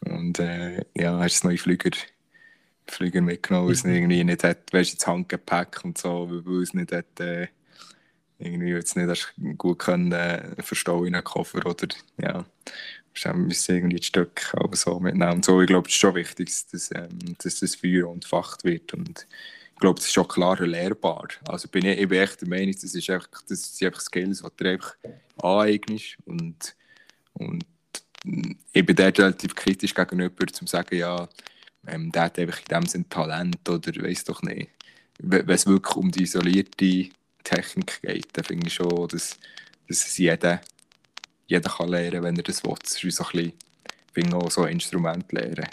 und 0.00 0.38
äh, 0.38 0.84
ja, 0.96 1.18
hast 1.18 1.44
neue 1.44 1.58
Flüger 1.58 1.90
Flüger 2.86 3.20
mitgenommen, 3.20 3.68
weil 3.68 3.74
es 3.74 3.84
irgendwie 3.84 4.24
nicht 4.24 4.44
hat, 4.44 4.72
weißt 4.72 4.92
du, 4.92 4.96
das 4.96 5.06
Handgepäck 5.06 5.84
und 5.84 5.98
so, 5.98 6.28
weil 6.30 6.62
es 6.62 6.74
nicht 6.74 6.92
hat, 6.92 7.20
äh, 7.20 7.48
irgendwie 8.38 8.70
jetzt 8.70 8.96
nicht 8.96 9.08
hast 9.08 9.34
gut 9.58 9.78
können 9.78 10.12
äh, 10.12 10.62
verstauen 10.62 11.06
in 11.06 11.14
einen 11.14 11.24
Koffer 11.24 11.64
oder 11.66 11.88
ja, 12.20 12.44
müssen 13.32 13.74
irgendwie 13.74 13.96
ein 13.96 14.02
Stück 14.02 14.52
aber 14.54 14.76
so 14.76 14.98
mitnehmen 15.00 15.34
und 15.34 15.44
so. 15.44 15.60
Ich 15.60 15.68
glaube, 15.68 15.88
es 15.88 15.94
ist 15.94 16.00
schon 16.00 16.14
wichtig, 16.14 16.50
dass, 16.72 16.90
ähm, 16.94 17.36
dass 17.42 17.60
das 17.60 17.76
Feuer 17.76 18.12
entfacht 18.12 18.64
wird 18.64 18.92
und 18.94 19.26
ich 19.72 19.80
glaube, 19.80 19.96
das 19.96 20.06
ist 20.06 20.12
schon 20.12 20.28
klar 20.28 20.60
lehrbar. 20.60 21.28
Also 21.48 21.68
bin 21.68 21.84
ich, 21.86 21.98
ich 21.98 22.08
bin 22.08 22.20
echt 22.20 22.40
der 22.40 22.48
Meinung, 22.48 22.72
das, 22.72 22.94
ist 22.94 23.10
einfach, 23.10 23.28
das 23.48 23.76
sind 23.76 23.86
einfach 23.86 24.00
Skills, 24.00 24.42
die 24.42 24.48
du 24.56 24.70
einfach 24.70 24.94
aneignest 25.42 26.16
und, 26.26 26.76
und 27.34 27.64
ich 28.72 28.86
bin 28.86 28.96
dort 28.96 29.18
relativ 29.18 29.54
kritisch 29.54 29.94
gegenüber, 29.94 30.46
zum 30.46 30.66
sagen, 30.66 30.96
ja, 30.96 31.28
ähm, 31.86 32.10
der 32.12 32.22
hat 32.22 32.38
einfach 32.38 32.58
in 32.58 32.64
dem 32.80 32.86
Sinne 32.86 33.08
Talent 33.08 33.68
oder 33.68 33.92
weiß 34.02 34.24
doch 34.24 34.42
nicht. 34.42 34.70
Wenn 35.18 35.48
es 35.48 35.66
wirklich 35.66 35.96
um 35.96 36.10
die 36.10 36.22
isolierte 36.24 37.10
Technik 37.44 38.00
geht, 38.02 38.28
dann 38.32 38.44
finde 38.44 38.66
ich 38.66 38.74
schon, 38.74 39.08
dass, 39.08 39.38
dass 39.88 40.06
es 40.06 40.18
jeder, 40.18 40.60
jeder 41.46 41.70
kann 41.70 41.88
lernen 41.88 42.22
wenn 42.22 42.36
er 42.36 42.42
das 42.42 42.64
will. 42.64 42.74
Das 42.82 43.02
ist 43.02 43.16
so 43.16 43.24
ein 43.24 43.30
bisschen, 43.32 43.52
finde 44.12 44.36
auch 44.36 44.50
so 44.50 44.62
ein 44.62 44.72
Instrument 44.72 45.30
lernen. 45.32 45.68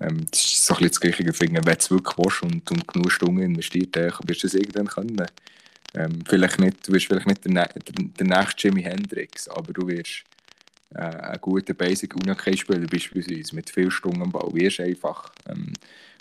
Ähm, 0.00 0.26
das 0.30 0.40
ist 0.44 0.64
so 0.64 0.74
ein 0.74 0.82
bisschen 0.82 0.90
das 0.90 1.00
gleiche 1.00 1.32
Finden, 1.32 1.56
wenn 1.56 1.74
du 1.74 1.78
es 1.78 1.90
wirklich 1.90 2.18
willst 2.18 2.42
und, 2.42 2.70
und 2.70 2.88
genug 2.88 3.10
Stunden 3.10 3.42
investiert 3.42 3.96
hast, 3.96 4.28
wirst 4.28 4.42
du 4.44 4.46
es 4.46 4.54
irgendwann 4.54 4.86
können. 4.86 5.26
Ähm, 5.94 6.20
vielleicht 6.28 6.60
nicht, 6.60 6.86
du 6.86 6.92
wirst 6.92 7.06
vielleicht 7.06 7.26
nicht 7.26 7.44
der, 7.44 7.52
der, 7.52 7.72
der 7.74 8.26
nächste 8.26 8.68
Jimi 8.68 8.82
Hendrix, 8.82 9.48
aber 9.48 9.72
du 9.72 9.88
wirst 9.88 10.24
äh, 10.94 11.00
ein 11.00 11.40
guter 11.40 11.74
Basic 11.74 12.14
Unikay-Spieler 12.14 12.86
beispielsweise 12.86 13.54
mit 13.54 13.70
viel 13.70 13.90
Stunden 13.90 14.22
am 14.22 14.32
Ball 14.32 14.52
wirst 14.52 14.80
einfach. 14.80 15.32
Ähm, 15.48 15.72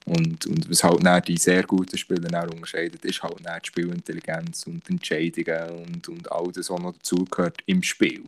und, 0.05 0.45
und 0.45 0.69
was 0.69 0.83
halt 0.83 1.27
die 1.27 1.37
sehr 1.37 1.63
guten 1.63 1.97
Spieler 1.97 2.43
unterscheidet, 2.43 3.03
ist 3.03 3.21
halt 3.21 3.39
die 3.39 3.67
Spielintelligenz 3.67 4.65
und 4.65 4.89
Entscheidungen 4.89 5.85
und, 5.85 6.07
und 6.07 6.31
all 6.31 6.51
das, 6.53 6.69
was 6.69 6.79
noch 6.79 6.93
dazugehört 6.93 7.57
im 7.65 7.83
Spiel. 7.83 8.23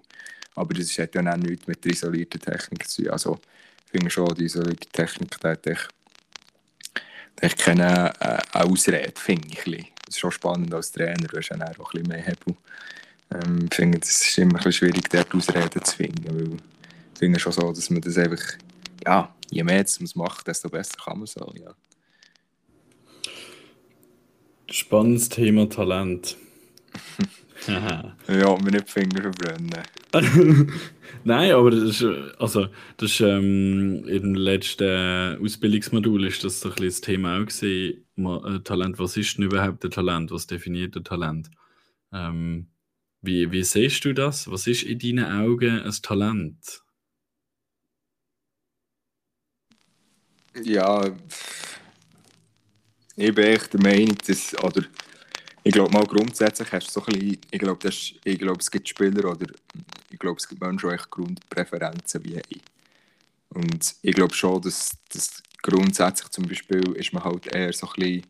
Aber 0.56 0.74
das 0.74 0.98
hat 1.00 1.16
ja 1.16 1.22
auch 1.22 1.38
nichts 1.38 1.68
mit 1.68 1.86
der 1.86 1.94
isolierten 1.94 2.42
Technik 2.42 2.88
zu 2.90 3.04
tun. 3.04 3.12
Also 3.12 3.40
ich 3.86 3.92
finde 3.92 4.10
schon, 4.10 4.36
die 4.36 4.44
isolierte 4.44 4.90
Technik, 4.90 5.40
da 5.40 5.52
hätte 5.52 5.72
ich, 5.72 5.80
ich 7.42 7.56
keine 7.56 8.14
äh, 8.20 8.40
Ausrede, 8.52 9.14
finde 9.16 9.48
ich. 9.48 9.94
Das 10.06 10.16
ist 10.16 10.20
schon 10.20 10.32
spannend 10.32 10.74
als 10.74 10.92
Trainer, 10.92 11.28
du 11.28 11.38
hast 11.38 11.50
ja 11.50 11.56
auch 11.56 11.94
ein 11.94 12.04
bisschen 12.04 12.08
mehr 12.10 12.22
Hebel. 12.22 12.58
Ähm, 13.32 13.68
ich 13.70 13.76
finde, 13.76 14.00
es 14.02 14.28
ist 14.28 14.38
immer 14.38 14.52
ein 14.52 14.64
bisschen 14.64 14.72
schwierig, 14.74 15.10
dort 15.10 15.34
Ausreden 15.34 15.84
zu 15.84 15.96
finden, 15.96 16.26
weil 16.28 16.54
ich 16.54 17.20
finde 17.20 17.40
schon 17.40 17.52
so, 17.52 17.72
dass 17.72 17.90
man 17.90 18.02
das 18.02 18.18
einfach, 18.18 18.42
ja, 19.06 19.36
je 19.52 19.64
mehr 19.64 19.78
man 19.78 19.84
es 19.84 20.16
macht, 20.16 20.48
desto 20.48 20.70
besser 20.70 20.96
kann 21.04 21.18
man 21.18 21.24
es 21.24 21.38
auch, 21.38 21.54
ja. 21.56 21.74
Spannendes 24.72 25.30
Thema 25.30 25.68
Talent. 25.68 26.38
ja, 27.68 28.16
mir 28.28 28.72
nicht 28.72 28.88
die 28.88 28.92
Finger 28.92 29.22
verbrennen. 29.22 29.84
Nein, 31.24 31.52
aber 31.52 31.72
das 31.72 32.02
ist, 32.02 32.04
also, 32.40 32.68
das 32.98 33.12
ist, 33.12 33.22
ähm, 33.22 34.06
im 34.08 34.36
letzten 34.36 35.44
Ausbildungsmodul 35.44 36.26
ist 36.26 36.44
das 36.44 36.62
so 36.62 36.70
ein 36.70 36.76
bisschen 36.76 36.90
das 36.90 37.02
Thema 37.02 37.36
auch 37.36 37.46
gewesen. 37.46 38.06
Äh, 38.18 38.60
Talent, 38.64 39.00
was 39.00 39.18
ist 39.18 39.38
denn 39.38 39.46
überhaupt 39.46 39.84
ein 39.84 39.92
Talent? 39.92 40.32
Was 40.32 40.48
definiert 40.48 40.96
ein 40.96 41.04
Talent? 41.04 41.50
Ähm, 42.14 42.68
wie, 43.22 43.52
wie 43.52 43.64
siehst 43.64 44.06
du 44.06 44.14
das? 44.14 44.50
Was 44.50 44.68
ist 44.68 44.84
in 44.84 45.00
deinen 45.00 45.26
Augen 45.26 45.82
ein 45.82 45.92
Talent? 46.02 46.82
Ja, 50.64 51.06
ich 53.16 53.36
bin 53.36 53.46
echt 53.46 53.74
der 53.74 53.82
Meinung, 53.82 54.18
dass, 54.26 54.58
oder 54.64 54.84
ich 55.64 55.74
glaube 55.74 55.92
mal 55.92 56.06
grundsätzlich 56.06 56.72
hast 56.72 56.88
du 56.88 57.00
so 57.00 57.06
ein 57.06 57.14
bisschen, 57.14 57.38
ich 57.52 57.60
glaube, 57.60 57.90
ich 57.90 58.40
glaube 58.40 58.60
es 58.60 58.72
gibt 58.72 58.88
Spieler 58.90 59.30
oder 59.30 59.46
ich 60.10 60.20
glaube 60.20 60.38
es 60.38 60.48
gibt 60.48 60.62
Menschen, 60.62 60.90
die 60.90 61.10
Grundpräferenzen 61.10 62.24
wie 62.24 62.42
ich. 62.50 62.62
Und 63.50 63.96
ich 64.02 64.14
glaube 64.16 64.34
schon, 64.34 64.62
dass, 64.62 64.92
dass 65.12 65.44
grundsätzlich 65.62 66.30
zum 66.30 66.48
Beispiel 66.48 66.94
ist 66.96 67.14
man 67.14 67.24
halt 67.24 67.48
eher 67.48 67.74
so 67.74 67.88
ein 67.88 67.94
bisschen 67.96 68.26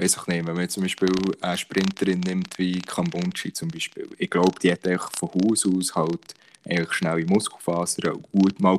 weiß 0.00 0.16
ich 0.16 0.26
nicht, 0.28 0.46
wenn 0.46 0.56
man 0.56 0.68
zum 0.68 0.82
Beispiel 0.82 1.12
eine 1.40 1.58
Sprinterin 1.58 2.20
nimmt 2.20 2.58
wie 2.58 2.80
Kambunchi 2.80 3.52
zum 3.52 3.68
Beispiel, 3.68 4.08
ich 4.18 4.30
glaube, 4.30 4.58
die 4.60 4.72
hat 4.72 4.80
von 5.18 5.30
Haus 5.34 5.66
aus 5.66 5.94
halt 5.94 6.34
eigentlich 6.64 6.92
schnelle 6.92 7.26
Muskelfasern, 7.26 8.22
gut, 8.32 8.60
mal 8.60 8.78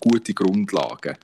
gute 0.00 0.34
Grundlagen. 0.34 1.16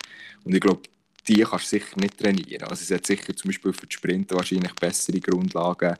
Und 0.45 0.55
ich 0.55 0.61
glaube, 0.61 0.83
die 1.29 1.43
kannst 1.43 1.73
du 1.73 1.79
sicher 1.79 2.01
nicht 2.01 2.19
trainieren. 2.19 2.69
Also 2.69 2.83
es 2.83 2.91
hat 2.91 3.07
sicher 3.07 3.35
zum 3.35 3.49
Beispiel 3.49 3.73
für 3.73 3.87
die 3.87 3.95
Sprinter 3.95 4.37
wahrscheinlich 4.37 4.75
bessere 4.75 5.21
Grundlagen 5.21 5.97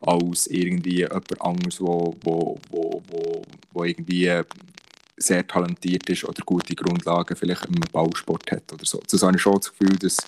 als 0.00 0.46
irgendwie 0.46 0.98
jemand 0.98 1.42
anderes, 1.42 1.80
wo, 1.80 2.14
wo, 2.22 2.58
wo, 2.70 3.02
wo, 3.08 3.42
wo 3.72 3.84
irgendwie 3.84 4.42
sehr 5.16 5.46
talentiert 5.46 6.08
ist 6.08 6.24
oder 6.24 6.42
gute 6.44 6.76
Grundlagen 6.76 7.36
vielleicht 7.36 7.64
im 7.66 7.80
Ballsport 7.92 8.50
hat 8.52 8.72
oder 8.72 8.84
so. 8.84 9.00
Das 9.10 9.22
habe 9.22 9.36
ich 9.36 9.42
schon 9.42 9.54
das 9.54 9.72
Gefühl, 9.72 9.96
dass 9.98 10.18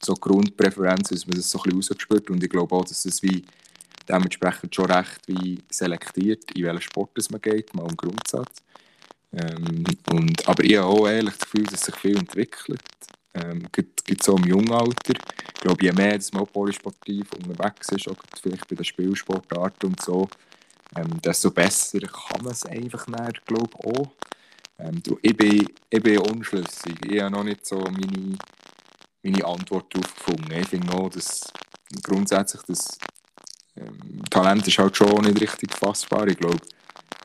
so 0.00 0.14
Grundpräferenzen, 0.14 1.16
dass 1.16 1.26
man 1.26 1.36
das 1.36 1.50
so 1.50 1.58
ein 1.58 1.62
bisschen 1.62 1.76
rausgespürt 1.76 2.30
und 2.30 2.42
ich 2.42 2.50
glaube 2.50 2.74
auch, 2.74 2.84
dass 2.84 3.04
es 3.04 3.22
wie 3.22 3.44
dementsprechend 4.08 4.74
schon 4.74 4.90
recht 4.90 5.20
wie 5.26 5.62
selektiert, 5.70 6.50
in 6.52 6.64
welchen 6.64 6.80
Sport 6.80 7.10
es 7.16 7.30
man 7.30 7.40
geht, 7.40 7.74
mal 7.74 7.88
im 7.88 7.96
Grundsatz. 7.96 8.62
Ähm, 9.32 9.84
und, 10.10 10.48
aber 10.48 10.64
ich 10.64 10.76
habe 10.76 10.86
auch 10.86 11.06
ehrlich 11.08 11.34
das 11.34 11.50
Gefühl, 11.50 11.64
dass 11.64 11.82
sich 11.82 11.96
viel 11.96 12.16
entwickelt. 12.16 12.80
Ähm, 13.34 13.66
gibt 13.72 14.22
so 14.22 14.36
im 14.36 14.44
jungen 14.44 14.72
Alter. 14.72 15.12
Ich 15.54 15.60
glaube, 15.60 15.84
je 15.84 15.92
mehr 15.92 16.16
dass 16.16 16.30
polysportiv 16.30 17.30
unterwegs 17.34 17.90
ist, 17.90 18.08
auch 18.08 18.16
vielleicht 18.40 18.66
bei 18.68 18.76
den 18.76 18.84
Spielsportarten 18.84 19.90
und 19.90 20.00
so, 20.00 20.28
ähm, 20.96 21.20
desto 21.20 21.50
besser 21.50 22.00
kann 22.00 22.42
man 22.42 22.52
es 22.52 22.64
einfach 22.64 23.06
mehr, 23.06 23.32
glaube 23.44 23.70
ich, 23.78 23.86
auch. 23.86 24.12
Ähm, 24.78 25.02
ich, 25.20 25.36
bin, 25.36 25.66
ich 25.90 26.02
bin 26.02 26.18
unschlüssig. 26.18 26.94
Ich 27.04 27.20
habe 27.20 27.30
noch 27.30 27.44
nicht 27.44 27.66
so 27.66 27.78
meine 27.78 28.38
meine 29.22 29.44
Antwort 29.44 29.94
darauf 29.94 30.14
gefunden. 30.14 30.52
Ich 30.52 30.68
finde 30.68 30.92
auch, 30.92 31.08
dass 31.08 31.52
grundsätzlich 32.02 32.62
das 32.62 32.98
ähm, 33.76 34.22
Talent 34.30 34.66
ist 34.66 34.78
halt 34.78 34.96
schon 34.96 35.22
nicht 35.22 35.40
richtig 35.40 35.74
fassbar. 35.74 36.26
Ich 36.28 36.38
glaube, 36.38 36.58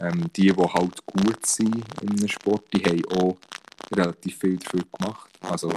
ähm, 0.02 0.26
die, 0.36 0.52
die 0.52 0.56
halt 0.56 1.06
gut 1.06 1.46
sind 1.46 1.84
in 2.02 2.10
einem 2.10 2.28
Sport, 2.28 2.66
die 2.74 2.84
haben 2.84 3.06
auch 3.20 3.38
relativ 3.96 4.40
viel 4.40 4.58
dafür 4.58 4.82
gemacht. 4.98 5.30
Also, 5.42 5.72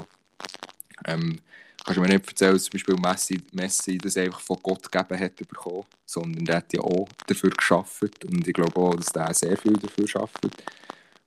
ähm, 1.07 1.38
kannst 1.85 1.96
du 1.96 2.00
mir 2.00 2.09
nicht 2.09 2.26
erzählen, 2.26 2.55
dass 2.55 2.64
zum 2.64 2.72
Beispiel 2.72 2.96
Messi, 2.96 3.40
Messi 3.52 3.98
das 3.98 4.16
einfach 4.16 4.40
von 4.40 4.59
Gott 4.62 4.90
gegeben 4.90 5.20
hat 5.20 5.37
bekommen, 5.37 5.85
sondern 6.05 6.44
der 6.44 6.57
hat 6.57 6.72
ja 6.72 6.81
auch 6.81 7.09
dafür 7.26 7.50
geschafft 7.50 8.24
und 8.24 8.46
ich 8.46 8.55
glaube 8.55 8.76
auch, 8.81 8.94
dass 8.94 9.07
der 9.07 9.33
sehr 9.35 9.57
viel 9.57 9.74
dafür 9.74 10.09
schafft. 10.09 10.38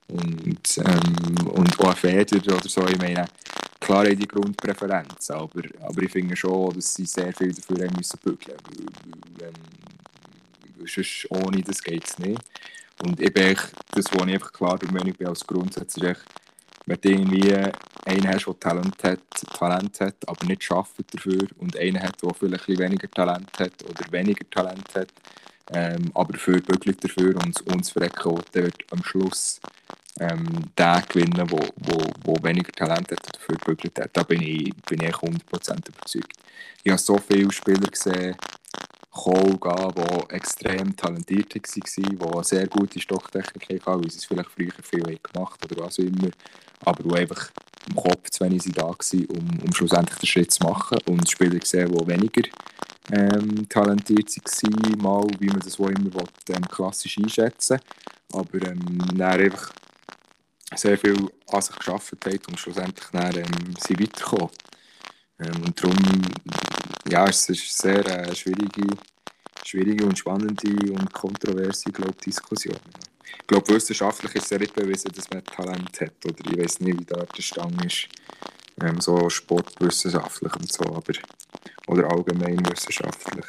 Und, 0.08 0.78
ähm, 0.78 1.46
und 1.46 1.80
auch 1.80 1.96
Feder 1.96 2.36
oder 2.36 2.68
so, 2.68 2.84
ich 2.86 2.98
meine, 2.98 3.26
klar 3.80 4.06
haben 4.06 4.18
die 4.18 4.28
Grundpräferenzen, 4.28 5.34
aber, 5.34 5.62
aber 5.80 6.02
ich 6.02 6.12
finde 6.12 6.36
schon, 6.36 6.72
dass 6.74 6.94
sie 6.94 7.06
sehr 7.06 7.32
viel 7.32 7.52
dafür 7.52 7.86
haben 7.86 7.96
müssen 7.96 8.18
bügeln 8.22 8.56
weil, 9.38 10.86
sonst 10.86 11.26
ohne 11.30 11.62
das 11.62 11.82
geht 11.82 12.06
es 12.06 12.18
nicht. 12.18 12.40
Und 13.02 13.20
ich 13.20 13.32
bin 13.32 13.56
das, 13.92 14.04
was 14.12 14.26
ich 14.26 14.34
einfach 14.34 14.52
klar 14.52 14.78
der 14.78 14.92
Meinung 14.92 15.14
bin 15.14 15.26
als 15.26 15.46
Grundsatz, 15.46 15.96
ist 15.96 16.24
wenn 16.86 17.00
du 17.00 17.08
irgendwie 17.08 17.54
einen 18.04 18.28
hast, 18.28 18.46
der 18.46 18.60
Talent 18.60 19.04
hat, 19.04 19.20
Talent 19.58 20.00
hat, 20.00 20.16
aber 20.26 20.46
nicht 20.46 20.64
schafft 20.64 21.14
dafür 21.14 21.46
und 21.58 21.76
einen 21.76 22.02
hat, 22.02 22.22
der 22.22 22.34
vielleicht 22.34 22.68
weniger 22.68 23.10
Talent 23.10 23.50
hat 23.58 23.72
oder 23.84 24.12
weniger 24.12 24.48
Talent 24.50 24.94
hat, 24.94 25.08
ähm, 25.72 26.10
aber 26.14 26.32
dafür 26.32 26.60
bügelt 26.60 27.02
dafür 27.04 27.36
und 27.36 27.60
uns 27.72 27.90
verrecken 27.90 28.40
dann 28.52 28.64
wird 28.64 28.84
am 28.90 29.04
Schluss 29.04 29.60
ähm, 30.18 30.46
den 30.76 31.02
gewinnen, 31.08 31.50
wo, 31.50 31.58
wo, 31.76 31.98
wo 32.24 32.42
weniger 32.42 32.72
Talent 32.72 33.10
hat 33.12 33.34
dafür 33.34 33.56
gebügelt 33.56 33.98
hat. 33.98 34.10
Da 34.12 34.22
bin 34.22 34.42
ich, 34.42 34.74
bin 34.88 35.02
ich 35.02 35.14
100% 35.14 35.88
überzeugt. 35.88 36.32
Ich 36.82 36.90
habe 36.90 37.00
so 37.00 37.18
viele 37.18 37.52
Spieler 37.52 37.88
gesehen, 37.88 38.34
die 39.14 40.34
extrem 40.34 40.96
talentiert 40.96 41.54
waren, 41.54 42.38
die 42.38 42.44
sehr 42.44 42.66
gute 42.66 43.00
Stocktechnik 43.00 43.70
hatten, 43.70 44.02
weil 44.02 44.10
sie 44.10 44.18
es 44.18 44.24
vielleicht 44.24 44.50
früher 44.50 44.72
viel 44.82 45.18
gemacht 45.22 45.60
haben 45.62 45.72
oder 45.72 45.84
was 45.84 45.98
auch 45.98 46.04
immer, 46.04 46.30
aber 46.84 47.02
die 47.02 47.20
einfach 47.20 47.50
im 47.88 47.96
Kopf 47.96 48.30
zu 48.30 48.44
wenig 48.44 48.64
da 48.72 48.82
waren, 48.82 49.26
um, 49.28 49.60
um 49.64 49.72
schlussendlich 49.72 50.18
den 50.18 50.26
Schritt 50.26 50.52
zu 50.52 50.64
machen. 50.64 50.98
Und 51.06 51.30
Spieler 51.30 51.58
gesehen, 51.58 51.92
die 51.92 52.06
weniger 52.06 52.48
ähm, 53.12 53.68
talentiert 53.68 54.28
waren, 54.28 55.02
mal, 55.02 55.26
wie 55.38 55.46
man 55.46 55.60
das 55.60 55.78
wo 55.78 55.88
immer 55.88 56.14
will, 56.14 56.24
ähm, 56.50 56.62
klassisch 56.68 57.18
einschätzen 57.18 57.80
aber 58.32 58.62
ähm, 58.66 58.98
dann 59.14 59.22
einfach 59.22 59.70
sehr 60.76 60.98
viel 60.98 61.16
an 61.48 61.62
sich 61.62 61.76
geschafft 61.76 62.12
hat 62.24 62.48
und 62.48 62.58
schlussendlich 62.58 63.06
dann, 63.12 63.36
ähm, 63.36 63.74
sie 63.78 63.98
weitergekommen. 63.98 64.50
Ähm, 65.40 65.62
und 65.64 65.82
darum, 65.82 65.96
ja, 67.08 67.26
es 67.26 67.48
ist 67.48 67.84
eine 67.84 68.02
sehr 68.04 68.28
äh, 68.28 68.34
schwierige, 68.34 68.86
schwierige 69.64 70.04
und 70.04 70.18
spannende 70.18 70.92
und 70.92 71.12
kontroverse 71.12 71.90
glaub, 71.90 72.20
Diskussion. 72.20 72.76
Ich 73.24 73.46
glaube, 73.46 73.74
wissenschaftlich 73.74 74.34
ist 74.34 74.44
es 74.44 74.50
ja 74.50 74.58
nicht 74.58 74.74
bewiesen, 74.74 75.10
dass 75.12 75.30
man 75.30 75.44
Talent 75.44 76.00
hat. 76.00 76.12
Oder 76.24 76.50
ich 76.50 76.58
weiß 76.58 76.80
nicht, 76.80 77.00
wie 77.00 77.04
da 77.04 77.24
der 77.24 77.42
Stand 77.42 77.84
ist, 77.84 78.08
ähm, 78.80 79.00
so 79.00 79.28
sportwissenschaftlich 79.28 80.54
und 80.54 80.72
so, 80.72 80.84
aber 80.84 81.12
oder 81.86 82.10
allgemein 82.10 82.58
wissenschaftlich. 82.70 83.46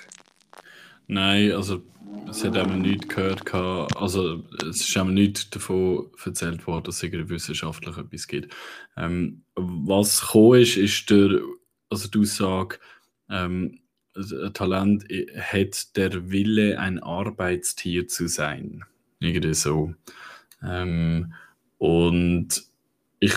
Nein, 1.08 1.52
also 1.52 1.84
es 2.30 2.44
hat 2.44 2.56
eben 2.56 2.82
nichts 2.82 3.08
gehört, 3.08 3.54
also 3.96 4.44
es 4.62 4.82
ist 4.82 4.96
eben 4.96 5.14
nichts 5.14 5.50
davon 5.50 6.10
erzählt 6.24 6.66
worden, 6.66 6.86
dass 6.86 7.04
es 7.04 7.12
wissenschaftlich 7.30 7.98
etwas 7.98 8.28
gibt. 8.28 8.56
Ähm, 8.98 9.44
was 9.56 10.22
gekommen 10.22 10.62
ist, 10.62 10.78
ist 10.78 11.10
der, 11.10 11.42
also 11.90 12.08
die 12.08 12.20
Aussage, 12.20 12.80
ähm, 13.30 13.80
Talent 14.54 15.06
hat 15.40 15.96
der 15.96 16.32
Wille, 16.32 16.80
ein 16.80 17.00
Arbeitstier 17.00 18.08
zu 18.08 18.28
sein. 18.28 18.84
Irgendwie 19.20 19.54
so. 19.54 19.94
Ähm, 20.64 21.34
und 21.78 22.64
ich, 23.20 23.36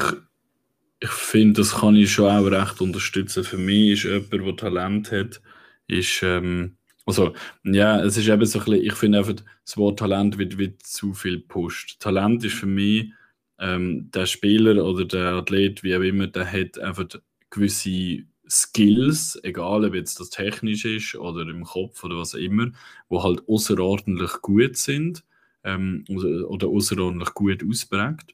ich 1.01 1.11
finde, 1.11 1.61
das 1.61 1.77
kann 1.77 1.97
ich 1.97 2.13
schon 2.13 2.31
auch 2.31 2.47
recht 2.47 2.81
unterstützen. 2.81 3.45
Für 3.45 3.59
mich 3.59 4.05
ist 4.05 4.05
jemand, 4.05 4.33
der 4.33 4.57
Talent 4.57 5.13
hat, 5.13 5.43
ist, 5.87 6.23
ähm, 6.23 6.77
also, 7.07 7.35
ja, 7.65 8.03
es 8.03 8.17
ist 8.17 8.29
eben 8.29 8.47
so 8.47 8.59
ein 8.61 8.65
bisschen, 8.65 8.85
ich 8.85 8.95
finde 8.95 9.19
einfach, 9.19 9.35
das 9.65 9.77
Wort 9.77 9.99
Talent 9.99 10.39
wird, 10.39 10.59
wird 10.59 10.83
zu 10.83 11.13
viel 11.13 11.39
gepusht. 11.39 12.01
Talent 12.01 12.45
ist 12.45 12.55
für 12.55 12.67
mich, 12.67 13.13
ähm, 13.59 14.11
der 14.11 14.27
Spieler 14.27 14.85
oder 14.85 15.05
der 15.05 15.33
Athlet, 15.35 15.83
wie 15.83 15.97
auch 15.97 16.01
immer, 16.01 16.27
der 16.27 16.51
hat 16.51 16.79
einfach 16.79 17.07
gewisse 17.51 18.25
Skills, 18.49 19.39
egal 19.43 19.85
ob 19.85 19.95
jetzt 19.95 20.19
das 20.21 20.31
technisch 20.31 20.85
ist 20.85 21.15
oder 21.15 21.43
im 21.43 21.65
Kopf 21.65 22.03
oder 22.05 22.17
was 22.17 22.35
auch 22.35 22.39
immer, 22.39 22.71
wo 23.09 23.23
halt 23.23 23.43
außerordentlich 23.49 24.33
gut 24.43 24.77
sind 24.77 25.25
ähm, 25.63 26.05
oder, 26.09 26.69
außerordentlich 26.69 27.33
gut 27.35 27.65
ausprägt, 27.69 28.33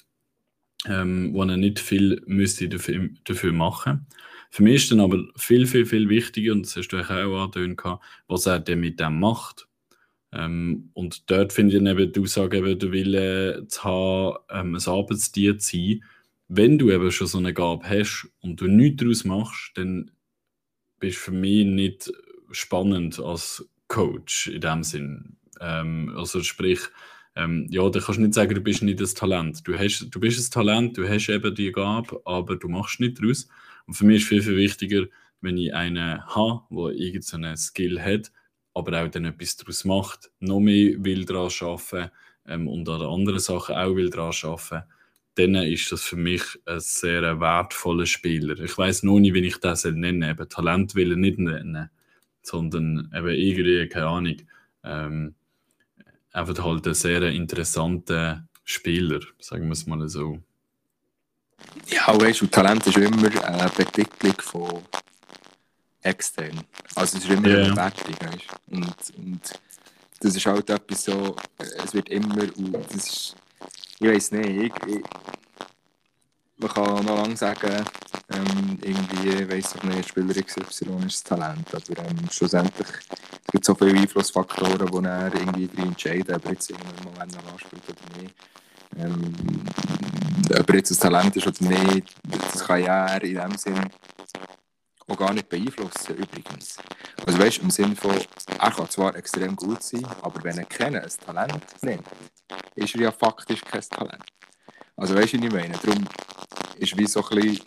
ähm, 0.86 1.32
wo 1.34 1.42
er 1.42 1.56
nicht 1.56 1.78
viel 1.78 2.22
müsste 2.26 2.68
dafür, 2.68 3.10
dafür 3.24 3.52
machen 3.52 4.06
müsste. 4.08 4.29
Für 4.50 4.64
mich 4.64 4.82
ist 4.82 4.90
dann 4.90 5.00
aber 5.00 5.24
viel, 5.36 5.66
viel, 5.66 5.86
viel 5.86 6.08
wichtiger, 6.08 6.52
und 6.52 6.66
das 6.66 6.76
hast 6.76 6.88
du 6.88 6.98
auch 6.98 7.08
angetönt, 7.08 7.80
was 8.26 8.46
er 8.46 8.58
denn 8.58 8.80
mit 8.80 8.98
dem 8.98 9.20
macht. 9.20 9.68
Ähm, 10.32 10.90
und 10.92 11.30
dort 11.30 11.52
finde 11.52 11.76
ich 11.76 11.82
eben 11.82 12.12
die 12.12 12.20
Aussage, 12.20 12.58
eben, 12.58 12.78
der 12.78 12.92
Wille 12.92 13.66
zu 13.68 13.84
haben, 13.84 14.38
ähm, 14.50 14.74
ein 14.74 14.88
Arbeitstier 14.88 15.58
zu 15.58 15.76
sein. 15.76 16.04
Wenn 16.48 16.78
du 16.78 16.90
eben 16.90 17.10
schon 17.12 17.28
so 17.28 17.38
eine 17.38 17.54
Gabe 17.54 17.88
hast 17.88 18.28
und 18.40 18.60
du 18.60 18.66
nichts 18.66 19.02
daraus 19.02 19.24
machst, 19.24 19.72
dann 19.74 20.10
bist 20.98 21.18
du 21.18 21.20
für 21.20 21.32
mich 21.32 21.64
nicht 21.64 22.12
spannend 22.50 23.20
als 23.20 23.68
Coach 23.88 24.48
in 24.48 24.60
dem 24.60 24.82
Sinn. 24.82 25.36
Ähm, 25.60 26.12
also 26.16 26.42
sprich, 26.42 26.80
ähm, 27.36 27.68
ja, 27.70 27.88
da 27.88 28.00
kannst 28.00 28.18
du 28.18 28.22
nicht 28.22 28.34
sagen, 28.34 28.54
du 28.54 28.60
bist 28.60 28.82
nicht 28.82 29.00
das 29.00 29.14
Talent. 29.14 29.66
Du, 29.66 29.78
hast, 29.78 30.08
du 30.10 30.20
bist 30.20 30.40
ein 30.40 30.52
Talent, 30.52 30.96
du 30.96 31.08
hast 31.08 31.28
eben 31.28 31.54
die 31.54 31.70
Gabe, 31.70 32.20
aber 32.24 32.56
du 32.56 32.68
machst 32.68 32.98
nicht 32.98 33.20
daraus. 33.20 33.48
Und 33.90 33.94
für 33.94 34.06
mich 34.06 34.22
ist 34.22 34.28
viel, 34.28 34.40
viel 34.40 34.56
wichtiger, 34.56 35.06
wenn 35.40 35.58
ich 35.58 35.74
einen 35.74 36.24
habe, 36.24 36.62
der 36.70 36.94
irgendeinen 36.96 37.56
Skill 37.56 38.00
hat, 38.00 38.30
aber 38.72 39.02
auch 39.02 39.08
dann 39.08 39.24
etwas 39.24 39.56
daraus 39.56 39.84
macht, 39.84 40.30
noch 40.38 40.60
mehr 40.60 40.94
will 41.04 41.24
daran 41.24 41.50
arbeiten 41.60 42.12
ähm, 42.46 42.68
und 42.68 42.88
an 42.88 43.02
anderen 43.02 43.40
Sachen 43.40 43.74
auch 43.74 43.96
will 43.96 44.08
daran 44.08 44.32
arbeiten, 44.44 44.84
dann 45.34 45.56
ist 45.56 45.90
das 45.90 46.04
für 46.04 46.14
mich 46.14 46.44
ein 46.66 46.78
sehr 46.78 47.40
wertvoller 47.40 48.06
Spieler. 48.06 48.60
Ich 48.60 48.78
weiß 48.78 49.02
noch 49.02 49.18
nicht, 49.18 49.34
wie 49.34 49.44
ich 49.44 49.56
das 49.56 49.84
nennen 49.84 50.22
soll. 50.22 50.30
Eben 50.30 50.48
Talent 50.48 50.94
will 50.94 51.10
ich 51.10 51.18
nicht 51.18 51.38
nennen, 51.40 51.90
sondern 52.42 53.10
eben 53.12 53.26
irgendwie, 53.26 53.88
keine 53.88 54.06
Ahnung, 54.06 54.36
ähm, 54.84 55.34
einfach 56.30 56.64
halt 56.64 56.86
ein 56.86 56.94
sehr 56.94 57.22
interessanter 57.24 58.46
Spieler, 58.62 59.18
sagen 59.40 59.66
wir 59.66 59.72
es 59.72 59.84
mal 59.88 60.08
so. 60.08 60.38
Ja, 61.88 62.20
weißt 62.20 62.40
du, 62.40 62.46
Talent 62.46 62.86
ist 62.86 62.96
immer 62.96 63.44
eine 63.44 63.68
Betitelung 63.70 64.40
von 64.40 64.82
extern. 66.02 66.64
Also 66.94 67.18
es 67.18 67.24
ist 67.24 67.30
immer 67.30 67.48
yeah. 67.48 67.64
eine 67.64 67.70
Bewertung, 67.70 68.14
weißt 68.20 68.46
und, 68.70 69.18
und 69.18 69.40
das 70.20 70.36
ist 70.36 70.46
halt 70.46 70.70
etwas 70.70 71.04
so, 71.04 71.36
es 71.58 71.94
wird 71.94 72.08
immer, 72.08 72.46
das 72.46 72.94
ist, 72.94 73.36
ich 73.98 74.08
weiß 74.08 74.32
nicht, 74.32 74.48
ich, 74.48 74.72
ich, 74.86 75.02
man 76.58 76.70
kann 76.70 77.04
noch 77.04 77.22
lange 77.22 77.36
sagen, 77.36 77.84
ähm, 78.32 78.78
irgendwie, 78.82 79.50
weiss 79.50 79.74
ich 79.74 79.82
nicht, 79.82 80.08
Spieler 80.08 80.34
XY 80.34 80.60
ist 80.60 80.84
das 80.84 81.24
Talent, 81.24 81.66
aber 81.74 82.04
ähm, 82.04 82.28
schlussendlich 82.30 82.88
es 83.50 83.52
gibt 83.52 83.64
so 83.64 83.74
viele 83.74 83.98
Einflussfaktoren, 83.98 84.86
die 84.86 85.08
er 85.08 85.34
irgendwie 85.34 85.82
entscheiden, 85.82 86.36
ob 86.36 86.44
er 86.44 86.52
jetzt 86.52 86.70
in 86.70 86.76
einem 86.76 87.02
Moment 87.02 87.34
noch 87.34 87.52
anspielt 87.52 87.82
oder 87.88 88.22
nicht. 88.22 88.34
Ähm, 88.96 89.34
ob 90.58 90.68
er 90.70 90.76
jetzt 90.76 90.90
ein 90.90 90.98
Talent 90.98 91.36
ist 91.36 91.46
oder 91.46 91.68
nicht, 91.68 92.14
das 92.52 92.64
kann 92.64 92.82
er 92.82 93.22
in 93.22 93.36
dem 93.36 93.56
Sinn 93.56 93.78
auch 95.06 95.16
gar 95.16 95.32
nicht 95.32 95.48
beeinflussen, 95.48 96.16
übrigens. 96.16 96.76
Also 97.26 97.38
weißt 97.38 97.58
du, 97.58 97.62
im 97.62 97.70
Sinne 97.70 97.96
von, 97.96 98.14
er 98.58 98.70
kann 98.70 98.90
zwar 98.90 99.14
extrem 99.16 99.56
gut 99.56 99.82
sein, 99.82 100.06
aber 100.22 100.42
wenn 100.44 100.58
er 100.58 100.64
kennen 100.64 101.02
ein 101.02 101.10
Talent 101.24 101.82
nimmt, 101.82 102.06
ist 102.74 102.94
er 102.94 103.00
ja 103.00 103.12
faktisch 103.12 103.60
kein 103.62 103.82
Talent. 103.82 104.24
Also 104.96 105.14
weißt 105.14 105.32
du, 105.34 105.38
was 105.38 105.44
ich 105.44 105.52
meine? 105.52 105.78
Darum 105.82 106.08
ist 106.76 106.96
wie 106.96 107.06
so 107.06 107.24
ein 107.24 107.36
bisschen, 107.36 107.60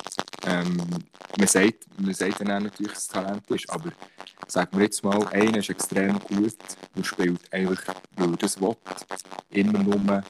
ähm, 0.45 0.77
man 1.37 1.47
sagt, 1.47 1.85
man 1.97 2.13
sagt 2.13 2.41
dann 2.41 2.63
natürlich, 2.63 2.93
dass 2.93 3.03
es 3.03 3.07
Talent 3.07 3.49
ist, 3.49 3.69
aber 3.69 3.91
sagen 4.47 4.77
wir 4.77 4.85
jetzt 4.85 5.03
mal, 5.03 5.27
einer 5.27 5.57
ist 5.57 5.69
extrem 5.69 6.19
gut 6.19 6.57
und 6.95 7.05
spielt 7.05 7.41
eigentlich, 7.51 7.79
weil 8.15 8.31
er 8.31 8.37
das 8.37 8.59
will, 8.59 8.75
immer 9.49 9.79
nur 9.79 10.23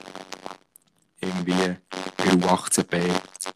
irgendwie 1.23 1.75
U18B, 2.19 3.11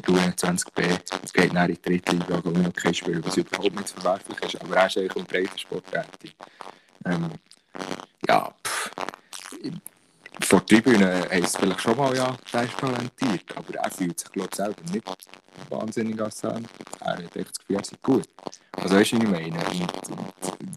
U21B, 0.05 0.99
es 1.23 1.33
geht 1.33 1.53
nach 1.53 1.67
in 1.67 1.75
die 1.75 1.81
dritte 1.81 2.13
Liga, 2.13 2.41
wo 2.43 2.49
noch 2.49 2.73
kein 2.73 2.93
Spiel, 2.93 3.23
was 3.23 3.37
überhaupt 3.37 3.75
nicht 3.75 3.89
verwerflich 3.89 4.39
ist, 4.41 4.61
aber 4.61 4.75
er 4.77 4.87
ist 4.87 4.97
eigentlich 4.97 5.15
im 5.15 5.25
Breitensport 5.25 5.83
tätig. 5.91 6.35
Ähm, 7.05 7.31
ja, 8.27 8.53
pff, 8.65 8.76
vor 10.41 10.61
der 10.61 10.83
Tribüne 10.83 11.27
heisst 11.29 11.55
es 11.55 11.57
vielleicht 11.57 11.81
schon 11.81 11.97
mal, 11.97 12.15
ja, 12.15 12.35
der 12.53 12.63
ist 12.63 12.77
talentiert, 12.77 13.43
aber 13.55 13.75
er 13.75 13.91
fühlt 13.91 14.19
sich, 14.19 14.31
glaube 14.31 14.49
ich, 14.51 14.55
selber 14.55 14.81
nicht 14.91 15.05
wahnsinnig 15.69 16.21
als 16.21 16.37
Talent. 16.37 16.67
Er 17.01 17.17
hat 17.17 17.35
echt 17.35 17.49
das 17.49 17.59
Gefühl, 17.59 17.75
er 17.77 17.83
sei 17.83 17.97
gut. 18.01 18.27
Also 18.71 18.95
weißt 18.95 19.11
du, 19.13 19.17
was 19.17 19.23
ich 19.23 19.29
meine? 19.29 19.65
Und, 19.69 19.93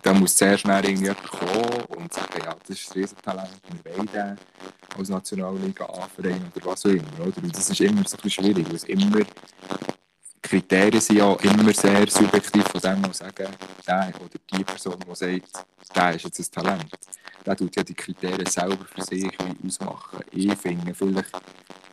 da 0.03 0.14
muss 0.14 0.37
sehr 0.37 0.57
schnell 0.57 0.85
irgendwie 0.85 1.05
jemand 1.05 1.31
kommen 1.31 1.85
und 1.88 2.12
sagen, 2.12 2.42
ja, 2.42 2.55
das 2.66 2.70
ist 2.70 2.90
ein 2.90 3.01
Riesentalent, 3.01 3.51
wir 3.85 3.92
den 3.92 4.38
als 4.96 5.09
Nationalliga 5.09 5.85
anvereinen 5.85 6.51
oder 6.55 6.66
was 6.66 6.87
auch 6.87 6.90
immer. 6.90 7.05
Oder? 7.20 7.37
Und 7.37 7.57
das 7.57 7.70
ist 7.70 7.81
immer 7.81 8.03
so 8.07 8.16
ein 8.16 8.23
bisschen 8.23 8.44
schwierig, 8.44 8.66
weil 8.66 8.77
es 8.77 8.85
immer 8.85 9.20
Kriterien 10.50 11.00
sind 11.00 11.18
ja 11.18 11.32
immer 11.44 11.72
sehr 11.72 12.08
subjektiv 12.08 12.64
von 12.64 12.80
dem, 12.80 13.02
die 13.04 13.14
sagen, 13.14 13.46
der 13.86 14.12
oder 14.20 14.40
die 14.52 14.64
Person, 14.64 14.96
die 14.98 15.14
sagt, 15.14 15.66
der 15.94 16.14
ist 16.16 16.24
jetzt 16.24 16.40
ein 16.40 16.64
Talent. 16.64 16.90
Der 17.46 17.56
tut 17.56 17.76
ja 17.76 17.84
die 17.84 17.94
Kriterien 17.94 18.46
selber 18.46 18.84
für 18.84 19.02
sich 19.02 19.30
ausmachen. 19.64 20.18
Ich 20.32 20.52
finde 20.56 20.92
vielleicht, 20.92 21.30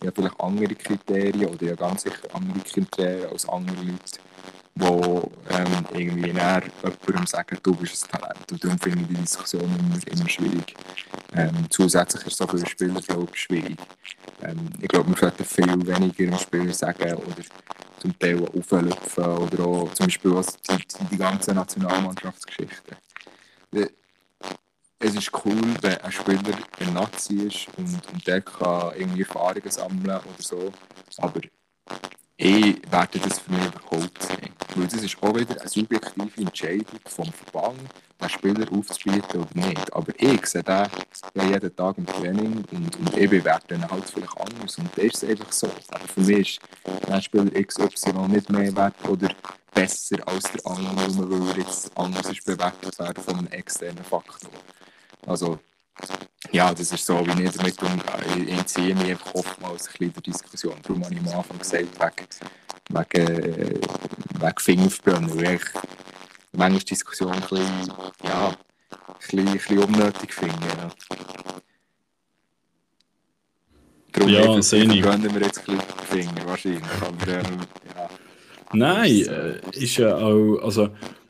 ja, 0.03 0.11
vielleicht 0.11 0.41
andere 0.41 0.73
Kriterien 0.73 1.45
oder 1.45 1.67
ja 1.67 1.75
ganz 1.75 2.01
sicher 2.01 2.17
andere 2.33 2.59
Kriterien 2.61 3.29
als 3.29 3.47
andere 3.47 3.75
Leute, 3.75 4.19
die 4.73 5.53
ähm, 5.53 5.85
irgendwie 5.93 6.33
näher 6.33 6.63
jemandem 6.83 7.27
sagen, 7.27 7.59
du 7.61 7.75
bist 7.75 8.09
ein 8.11 8.19
Talent. 8.19 8.51
Und 8.51 8.63
darum 8.63 8.79
finde 8.79 9.01
ich 9.01 9.07
die 9.07 9.21
Diskussion 9.21 9.65
immer, 9.65 10.19
immer 10.19 10.29
schwierig. 10.29 10.75
Ähm, 11.35 11.67
zusätzlich 11.69 12.25
ist 12.25 12.33
es 12.33 12.41
auch 12.41 12.49
für 12.49 12.57
den 12.57 12.65
Spieler 12.65 13.01
glaube 13.01 13.27
ich, 13.31 13.39
schwierig. 13.39 13.77
Ähm, 14.41 14.69
ich 14.81 14.87
glaube, 14.87 15.11
man 15.11 15.19
sollte 15.19 15.43
viel 15.43 15.67
weniger 15.67 16.23
im 16.23 16.37
Spiel 16.39 16.73
sagen 16.73 17.13
oder 17.13 17.43
zum 17.99 18.17
Teil 18.17 18.43
auflöpfen 18.45 19.25
oder 19.25 19.65
auch 19.65 19.93
zum 19.93 20.05
Beispiel 20.05 20.33
was 20.33 20.57
die, 20.57 20.77
die 21.11 21.17
ganze 21.17 21.53
Nationalmannschaftsgeschichte. 21.53 22.97
es 24.99 25.15
ist 25.15 25.31
cool, 25.45 25.61
wenn 25.81 25.97
ein 26.01 26.11
Spieler 26.11 26.57
ein 26.79 26.93
Nazi 26.93 27.35
ist 27.47 27.67
und, 27.77 27.99
und 28.11 28.27
der 28.27 28.41
kann 28.41 28.93
irgendwie 28.95 29.21
Erfahrungen 29.21 29.69
sammeln 29.69 30.05
oder 30.05 30.21
so. 30.39 30.71
Aber 31.17 31.39
ich 32.37 32.91
werde 32.91 33.19
das 33.19 33.39
für 33.39 33.51
mich 33.51 33.65
überhaupt 33.65 34.41
nicht. 34.41 34.56
Weil 34.75 34.87
das 34.87 35.03
ist 35.03 35.17
auch 35.21 35.35
wieder 35.35 35.59
eine 35.59 35.69
subjektive 35.69 36.41
Entscheidung 36.41 36.99
vom 37.05 37.31
Verband, 37.31 37.79
einen 38.19 38.29
Spieler 38.29 38.71
aufzubieten 38.71 39.41
oder 39.41 39.67
nicht. 39.67 39.93
Aber 39.93 40.13
ich 40.17 40.45
sehe 40.45 40.63
den 40.63 41.49
jeden 41.49 41.75
Tag 41.75 41.97
im 41.97 42.05
Training 42.05 42.65
und, 42.71 42.95
und 42.97 43.17
ich 43.17 43.29
bewerte 43.29 43.75
ihn 43.75 43.89
halt 43.89 44.09
vielleicht 44.09 44.37
anders. 44.37 44.77
Und 44.77 44.89
das 44.95 45.05
ist 45.05 45.23
einfach 45.23 45.51
so. 45.51 45.69
Aber 45.89 46.07
für 46.07 46.21
mich 46.21 46.59
ist 46.85 47.11
ein 47.11 47.21
Spieler 47.21 47.63
XY 47.63 48.27
nicht 48.27 48.49
mehr 48.49 48.75
wert 48.75 48.95
oder 49.07 49.29
besser 49.73 50.17
als 50.27 50.43
der 50.51 50.65
andere, 50.65 51.29
weil 51.29 51.49
er 51.49 51.57
jetzt 51.57 51.91
anders 51.95 52.29
ist 52.29 52.45
bewertet 52.45 52.97
werden 52.99 53.23
von 53.23 53.37
einem 53.37 53.47
externen 53.47 54.03
Faktor. 54.03 54.49
Also, 55.25 55.59
ja, 56.51 56.73
das 56.73 56.91
ist 56.91 57.05
so, 57.05 57.25
wie 57.25 57.43
ich 57.43 57.51
damit 57.51 57.81
umgehe. 57.81 58.43
Ich 58.43 58.57
entziehe 58.57 58.95
mich 58.95 59.11
einfach 59.11 59.35
oftmals 59.35 59.87
ein 59.87 59.93
bisschen 59.97 60.13
der 60.13 60.21
Diskussion. 60.23 60.75
Darum 60.81 61.03
habe 61.03 61.13
ich 61.13 61.19
am 61.19 61.39
Anfang 61.39 61.59
gesagt, 61.59 61.87
wegen, 62.89 63.27
wegen, 63.27 63.81
wegen 64.39 64.59
Fingerbrennen, 64.59 65.35
weil 65.35 65.55
ich 65.55 65.61
manchmal 66.51 66.79
die 66.79 66.85
Diskussion 66.85 67.31
ein 67.31 67.41
bisschen, 67.41 67.91
ja, 68.23 68.49
ein 68.49 68.55
bisschen, 69.19 69.47
ein 69.47 69.53
bisschen 69.53 69.79
unnötig 69.79 70.33
finde. 70.33 70.67
Ja. 70.77 70.91
Darum 74.13 74.29
ja, 74.29 74.61
sehe 74.61 74.83
ich. 74.83 75.01
gönnen 75.01 75.33
wir 75.33 75.41
jetzt 75.41 75.67
ein 75.67 75.77
bisschen 75.77 76.29
Finger, 76.29 76.47
wahrscheinlich. 76.47 76.83
Aber, 77.01 77.31
ähm, 77.31 77.59
ja. 77.95 78.09
Nein, 78.73 79.11
äh, 79.27 79.59
ist 79.73 79.97
ja 79.97 80.17
auch, 80.17 80.59
also 80.63 80.89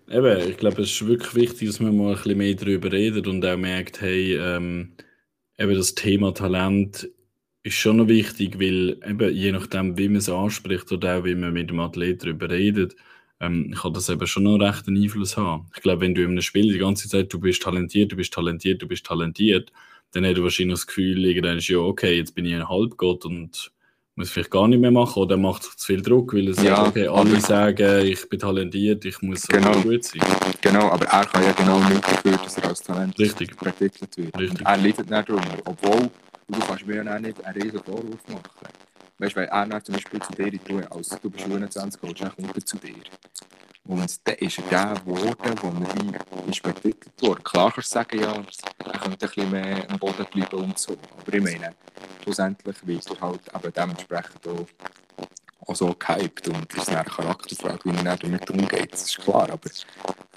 Eben, 0.09 0.49
ich 0.49 0.57
glaube, 0.57 0.83
es 0.83 0.91
ist 0.91 1.05
wirklich 1.05 1.35
wichtig, 1.35 1.67
dass 1.67 1.79
man 1.81 1.97
mal 1.97 2.11
ein 2.11 2.15
bisschen 2.15 2.37
mehr 2.37 2.53
darüber 2.53 2.91
redet 2.91 3.27
und 3.27 3.45
auch 3.45 3.57
merkt, 3.57 3.99
hey, 3.99 4.35
ähm, 4.35 4.93
eben 5.57 5.75
das 5.75 5.95
Thema 5.95 6.33
Talent 6.33 7.09
ist 7.67 7.75
schon 7.75 7.97
noch 7.97 8.07
wichtig, 8.07 8.59
weil 8.59 8.97
eben 9.07 9.33
je 9.35 9.51
nachdem, 9.51 9.97
wie 9.97 10.07
man 10.09 10.17
es 10.17 10.29
anspricht 10.29 10.91
oder 10.91 11.17
auch 11.19 11.23
wie 11.25 11.35
man 11.35 11.53
mit 11.53 11.69
dem 11.69 11.79
Athlet 11.79 12.23
darüber 12.23 12.49
redet, 12.49 12.95
ähm, 13.39 13.73
kann 13.79 13.93
das 13.93 14.09
eben 14.09 14.25
schon 14.25 14.43
noch 14.43 14.57
recht 14.57 14.87
einen 14.87 15.01
Einfluss 15.03 15.37
haben. 15.37 15.67
Ich 15.75 15.81
glaube, 15.81 16.01
wenn 16.01 16.15
du 16.15 16.23
in 16.23 16.31
einem 16.31 16.41
Spiel 16.41 16.71
die 16.71 16.79
ganze 16.79 17.07
Zeit, 17.07 17.31
du 17.31 17.39
bist 17.39 17.61
talentiert, 17.61 18.11
du 18.11 18.15
bist 18.15 18.33
talentiert, 18.33 18.81
du 18.81 18.87
bist 18.87 19.05
talentiert, 19.05 19.71
dann 20.11 20.23
hättest 20.23 20.39
du 20.39 20.43
wahrscheinlich 20.43 20.75
das 20.75 20.87
Gefühl, 20.87 21.23
irgendwann 21.25 21.57
ist 21.57 21.67
ja, 21.67 21.77
okay, 21.79 22.17
jetzt 22.17 22.33
bin 22.33 22.45
ich 22.45 22.55
ein 22.55 22.67
Halbgott 22.67 23.25
und 23.25 23.71
muss 24.15 24.31
vielleicht 24.31 24.49
gar 24.49 24.67
nicht 24.67 24.79
mehr 24.79 24.89
machen 24.89 25.21
oder 25.21 25.37
macht 25.37 25.63
zu 25.63 25.85
viel 25.85 26.01
Druck, 26.01 26.33
weil 26.33 26.47
es 26.47 26.63
Ja, 26.63 26.77
sagt, 26.77 26.89
okay, 26.97 27.07
alle 27.07 27.39
sagen, 27.39 28.05
ich 28.07 28.27
bin 28.27 28.39
talentiert, 28.39 29.05
ich 29.05 29.21
muss 29.21 29.43
so 29.43 29.53
Genau. 29.53 29.79
gut 29.81 30.03
sein. 30.03 30.21
Genau, 30.61 30.89
aber 30.89 31.05
er 31.05 31.25
kann 31.25 31.43
ja 31.43 31.51
genau 31.51 31.77
nicht 31.87 32.03
dafür, 32.03 32.31
dass 32.37 32.57
er 32.57 32.69
als 32.69 32.81
Talent 32.81 33.19
Richtig. 33.19 33.49
wird. 33.61 33.81
Richtig. 33.81 34.33
Und 34.35 34.61
er 34.61 34.77
leidet 34.77 34.97
nicht 34.97 35.11
darunter, 35.11 35.57
obwohl 35.65 36.09
du 36.47 36.59
kannst 36.59 36.85
mir 36.85 37.03
ja 37.03 37.15
auch 37.15 37.19
nicht 37.19 37.43
einen 37.43 37.61
riesen 37.61 37.83
Vorwurf 37.83 38.27
machen. 38.27 38.67
Weißt 39.19 39.35
du, 39.35 39.39
wenn 39.39 39.49
er 39.49 39.65
dann 39.65 39.83
zum 39.83 39.95
Beispiel 39.95 40.21
zu 40.21 40.31
dir 40.33 40.53
in 40.53 40.59
Ruhe, 40.69 40.91
als 40.91 41.09
du 41.09 41.29
bist 41.29 41.45
21 41.45 41.99
Coach, 41.99 42.21
dann 42.21 42.35
kommt 42.35 42.55
er 42.55 42.65
zu 42.65 42.77
dir. 42.77 42.93
Und 43.85 43.99
dann 43.99 44.35
ist 44.35 44.59
er 44.59 44.63
der 44.69 45.01
geworden, 45.01 45.55
wo 45.61 46.49
ist 46.49 46.61
betitelt 46.61 47.13
wurde. 47.21 47.41
Klar 47.41 47.71
kannst 47.71 47.89
du 47.89 47.93
sagen, 47.93 48.19
ja, 48.19 48.33
er 48.33 48.99
könnte 48.99 49.09
ein 49.09 49.17
bisschen 49.17 49.51
mehr 49.51 49.89
am 49.89 49.97
Boden 49.97 50.25
bleiben 50.31 50.63
und 50.63 50.77
so. 50.77 50.97
Aber 51.17 51.33
ich 51.33 51.43
meine, 51.43 51.73
schlussendlich 52.21 52.75
wird 52.85 53.09
er 53.09 53.21
halt 53.21 53.41
eben 53.55 53.73
dementsprechend 53.73 54.47
auch, 54.47 54.67
auch 55.65 55.75
so 55.75 55.95
gehypt. 55.97 56.47
Und 56.49 56.73
ist 56.73 56.89
eine 56.89 57.03
Charakterfrage, 57.05 57.79
wie 57.85 58.05
er 58.05 58.17
damit 58.17 58.49
umgeht, 58.49 58.93
das 58.93 59.03
ist 59.03 59.17
klar. 59.17 59.49
Aber 59.49 59.69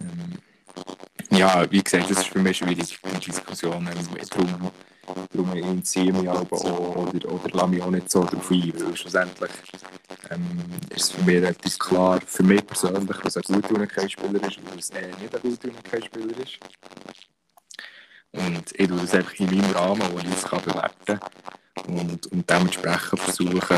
ähm, 0.00 0.38
ja, 1.30 1.70
wie 1.70 1.82
gesagt, 1.82 2.10
das 2.10 2.18
ist 2.18 2.28
für 2.28 2.38
mich 2.38 2.58
schwierig, 2.58 2.98
die 3.02 3.30
Diskussion. 3.30 3.88
Darum, 4.30 4.70
darum 5.32 5.56
entziehe 5.56 6.06
ich 6.06 6.12
mich 6.12 6.28
auch, 6.28 6.50
oder, 6.50 7.32
oder 7.32 7.50
lasse 7.52 7.68
mich 7.68 7.82
auch 7.82 7.90
nicht 7.90 8.10
so 8.10 8.24
darauf 8.24 8.50
ein, 8.50 8.72
weil 8.74 8.96
schlussendlich 8.96 9.50
ähm, 10.30 10.60
ist 10.90 11.02
es 11.02 11.10
für 11.10 11.22
mich 11.22 11.36
relativ 11.36 11.78
klar, 11.78 12.20
für 12.26 12.42
mich 12.42 12.66
persönlich, 12.66 13.16
was 13.22 13.36
ein 13.36 13.42
guter 13.42 13.74
Unikai-Spieler 13.74 14.46
ist 14.46 14.58
und 14.58 14.76
was 14.76 14.90
eher 14.90 15.08
nicht 15.18 15.34
ein 15.34 15.42
guter 15.42 15.68
Unikai-Spieler 15.68 16.38
ist. 16.38 16.58
Und 18.32 18.72
ich 18.72 18.88
tue 18.88 19.00
das 19.00 19.14
einfach 19.14 19.34
in 19.40 19.46
meinem 19.46 19.70
Rahmen, 19.72 20.02
wo 20.12 20.18
ich 20.18 20.24
es 20.26 20.42
bewerten 20.42 21.04
kann. 21.06 21.20
Und, 21.86 22.26
und 22.26 22.50
dementsprechend 22.50 23.20
versuchen, 23.20 23.76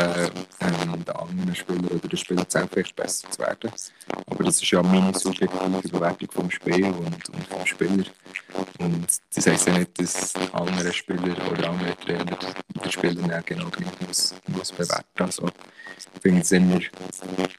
ähm, 0.61 1.05
den 1.05 1.17
anderen 1.17 1.55
Spieler 1.55 1.91
oder 1.91 2.09
den 2.09 2.17
Spieler 2.17 2.45
selbst 2.49 2.73
vielleicht 2.73 2.97
besser 2.97 3.31
zu 3.31 3.39
werden. 3.41 3.71
Aber 4.27 4.45
das 4.45 4.63
ist 4.63 4.71
ja 4.71 4.83
meine 4.83 5.17
subjektive 5.19 5.89
Bewertung 5.89 6.31
vom 6.31 6.51
Spiel 6.51 6.87
und, 6.87 7.29
und 7.29 7.47
vom 7.49 7.67
Spieler. 7.67 8.05
Und 8.79 9.07
das 9.35 9.47
heisst 9.47 9.67
ja 9.67 9.79
nicht, 9.79 9.99
dass 10.01 10.35
andere 10.53 10.93
Spieler 10.93 11.37
oder 11.51 11.71
andere 11.71 11.97
Trainer 11.97 12.39
den 12.83 12.91
Spieler 12.91 13.29
dann 13.29 13.45
genau 13.45 13.69
gleich 13.71 14.01
muss, 14.07 14.35
muss 14.49 14.73
bewerten. 14.73 15.23
Also 15.23 15.49
ich 16.15 16.21
finde 16.21 16.41
es 16.41 16.53
immer, 16.53 16.81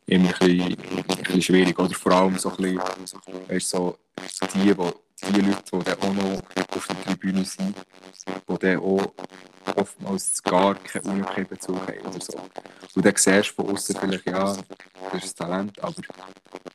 immer 0.05 0.29
ein, 0.41 0.47
bisschen, 0.47 0.61
ein 0.61 1.23
bisschen 1.23 1.41
schwierig. 1.41 1.79
Oder 1.79 1.95
vor 1.95 2.11
allem 2.11 2.37
so 2.37 2.49
ein 2.49 2.57
bisschen, 2.57 2.81
weißt, 3.47 3.69
so 3.69 3.97
die, 4.55 4.77
wo, 4.77 4.93
die 5.31 5.41
Leute, 5.41 5.63
die 5.71 5.83
dann 5.83 5.99
auch 6.01 6.13
noch 6.13 6.77
auf 6.77 6.87
der 6.87 7.03
Tribüne 7.03 7.45
sind, 7.45 7.75
die 8.49 8.57
dann 8.59 8.77
auch 8.79 9.13
oftmals 9.75 10.43
gar 10.43 10.75
keinen 10.75 11.05
Unikay-Bezug 11.05 11.79
haben 11.87 11.99
oder 12.01 12.21
so. 12.21 12.39
Und 12.95 13.05
dann 13.05 13.15
siehst 13.15 13.49
du 13.49 13.53
von 13.53 13.69
außen 13.69 13.95
vielleicht, 13.99 14.25
ja, 14.25 14.55
das 15.11 15.23
ist 15.23 15.41
ein 15.41 15.47
Talent, 15.47 15.83
aber 15.83 15.93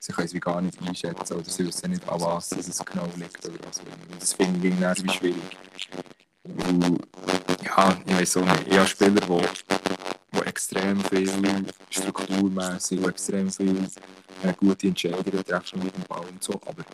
sie 0.00 0.12
können 0.12 0.28
es 0.32 0.40
gar 0.40 0.60
nicht 0.60 0.78
einschätzen 0.86 1.34
oder 1.34 1.44
sie 1.44 1.66
wissen 1.66 1.90
nicht, 1.90 2.08
an 2.08 2.20
was 2.20 2.52
es 2.52 2.84
genau 2.84 3.06
liegt 3.16 3.44
oder 3.44 3.58
was. 3.68 3.78
Und 3.78 4.22
das 4.22 4.32
finde 4.32 4.68
ich 4.68 4.74
irgendwie 4.74 5.04
wie 5.04 5.12
schwierig. 5.12 5.58
Und, 6.44 7.00
ja, 7.64 7.96
ich 8.06 8.14
weiß 8.14 8.36
auch 8.38 8.44
nicht. 8.44 8.68
Ich 8.68 8.78
habe 8.78 8.88
Spieler, 8.88 9.20
die, 9.20 10.38
extrem 10.48 11.00
viel 11.04 11.30
strukturmässig 11.90 12.98
und 12.98 13.08
extrem 13.10 13.50
viel 13.50 13.88
gute 14.58 14.88
Entscheidungen 14.88 15.44
treffen 15.44 15.82
mit 15.82 15.96
dem 15.96 16.04
Ball 16.04 16.24
und 16.30 16.42
so, 16.42 16.54
aber 16.66 16.84